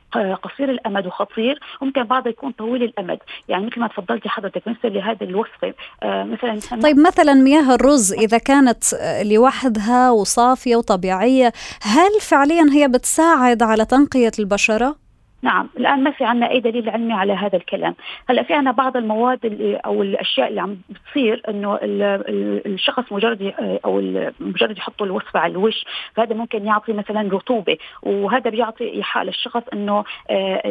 قصير 0.42 0.70
الأمد 0.70 1.06
وخطير 1.06 1.60
ممكن 1.82 2.02
بعضها 2.04 2.30
يكون 2.30 2.50
طويل 2.52 2.82
الأمد. 2.82 3.18
يعني 3.48 3.66
مثل 3.66 3.80
ما 3.80 3.88
تفضلتي 3.88 4.28
حضرتك 4.28 4.64
بالنسبة 4.64 4.88
لهذه 4.88 5.24
الوصفة 5.24 5.74
مثلا 6.02 6.80
طيب 6.82 6.98
مثلا 6.98 7.34
مياه 7.34 7.74
الرز 7.74 8.12
إذا 8.12 8.38
كانت 8.38 8.84
لوحدها 9.24 10.10
وصافية 10.10 10.76
وطبيعية 10.76 11.52
هل 11.82 12.20
فعليا 12.20 12.66
هي 12.72 12.88
بتساعد 12.88 13.62
على 13.62 13.84
تنقية 13.84 14.32
البشرة؟ 14.38 15.07
نعم 15.42 15.68
الآن 15.76 16.02
ما 16.02 16.10
في 16.10 16.24
عندنا 16.24 16.50
أي 16.50 16.60
دليل 16.60 16.90
علمي 16.90 17.12
على 17.12 17.32
هذا 17.32 17.56
الكلام. 17.56 17.94
هلا 18.28 18.42
في 18.42 18.54
عندنا 18.54 18.72
بعض 18.72 18.96
المواد 18.96 19.46
اللي 19.46 19.76
أو 19.76 20.02
الأشياء 20.02 20.48
اللي 20.48 20.60
عم 20.60 20.78
بتصير 20.88 21.42
إنه 21.48 21.78
الشخص 21.82 23.12
مجرد 23.12 23.54
أو 23.84 24.00
مجرد 24.40 24.78
يحطوا 24.78 25.06
الوصفه 25.06 25.40
على 25.40 25.50
الوش 25.50 25.84
فهذا 26.14 26.34
ممكن 26.34 26.66
يعطي 26.66 26.92
مثلا 26.92 27.28
رطوبة 27.32 27.76
وهذا 28.02 28.50
بيعطي 28.50 28.94
إيحاء 28.94 29.24
للشخص 29.24 29.62
إنه 29.72 30.04
آه، 30.30 30.62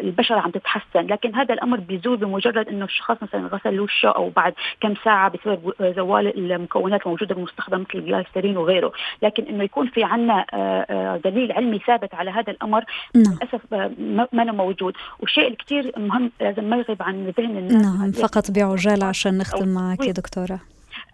البشرة 0.00 0.40
عم 0.40 0.50
تتحسن. 0.50 1.06
لكن 1.06 1.34
هذا 1.34 1.54
الأمر 1.54 1.80
بيزول 1.80 2.16
بمجرد 2.16 2.68
إنه 2.68 2.84
الشخص 2.84 3.16
مثلا 3.22 3.46
غسل 3.46 3.80
وشه 3.80 4.08
أو 4.08 4.28
بعد 4.28 4.54
كم 4.80 4.94
ساعة 5.04 5.30
بسبب 5.30 5.72
زوال 5.96 6.52
المكونات 6.52 7.02
الموجودة 7.06 7.34
بالمستخدم 7.34 7.80
مثل 7.80 7.98
الجلايسترين 7.98 8.56
وغيره. 8.56 8.92
لكن 9.22 9.44
إنه 9.44 9.64
يكون 9.64 9.86
في 9.86 10.04
عندنا 10.04 10.46
آه، 10.54 10.86
آه، 10.90 11.16
دليل 11.24 11.52
علمي 11.52 11.78
ثابت 11.78 12.14
على 12.14 12.30
هذا 12.30 12.50
الأمر 12.50 12.84
نعم. 13.14 13.24
للأسف 13.24 13.60
ما 14.32 14.44
موجود. 14.44 14.94
والشيء 15.20 15.48
الكثير 15.48 15.92
مهم 15.96 16.30
لازم 16.40 16.64
ما 16.64 16.76
يغيب 16.76 17.02
عن 17.02 17.32
ذهن 17.38 17.58
الناس. 17.58 17.86
نعم 17.86 18.12
فقط 18.12 18.50
بعجالة 18.50 19.06
عشان 19.06 19.38
نختم 19.38 19.68
معك 19.68 20.06
يا 20.06 20.12
دكتورة. 20.12 20.60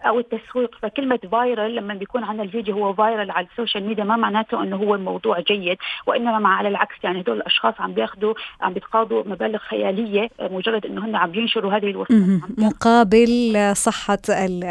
أو 0.07 0.19
التسويق. 0.19 0.77
فكلمة 0.83 1.19
viral 1.33 1.77
لما 1.77 1.95
بيكون 1.95 2.25
عندنا 2.25 2.43
الفيديو 2.43 2.75
هو 2.75 2.95
viral 2.95 3.31
على 3.31 3.47
السوشيال 3.53 3.87
ميديا 3.87 4.05
ما 4.05 4.17
معناته 4.17 4.62
إنه 4.62 4.77
هو 4.77 4.95
الموضوع 4.95 5.41
جيد 5.41 5.77
وإنما 6.07 6.38
مع 6.38 6.57
على 6.57 6.69
العكس. 6.69 6.95
يعني 7.03 7.21
هدول 7.21 7.37
الأشخاص 7.37 7.75
عم 7.79 7.93
بياخذوا 7.93 8.35
عم 8.61 8.73
بيتقاضوا 8.73 9.23
مبالغ 9.27 9.59
خيالية 9.59 10.29
مجرد 10.41 10.87
إنه 10.87 11.05
هن 11.05 11.17
عم 11.17 11.35
ينشروا 11.35 11.73
هذه 11.73 11.91
الوصفات 11.91 12.19
مقابل 12.59 13.73
صحة 13.77 14.19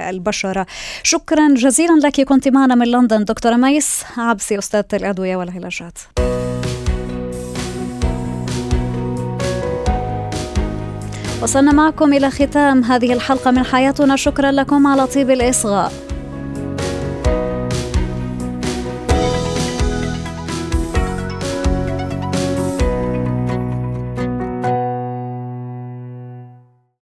البشرة. 0.10 0.66
شكرا 1.04 1.48
جزيلا 1.54 2.00
لك. 2.08 2.22
كنت 2.22 2.48
معنا 2.48 2.76
من 2.76 2.88
لندن. 2.92 3.24
دكتورة 3.24 3.56
ميس 3.56 4.06
عبسي 4.18 4.58
أستاذة 4.58 5.02
الأدوية 5.02 5.36
والعلاجات. 5.36 6.00
وصلنا 11.42 11.72
معكم 11.72 12.14
إلى 12.14 12.32
ختام 12.32 12.84
هذه 12.84 13.14
الحلقة 13.14 13.52
من 13.52 13.64
حياتنا. 13.64 14.16
شكرا 14.16 14.52
لكم 14.52 14.88
على 14.88 15.08
طيب 15.08 15.30
الإصغاء. 15.32 16.11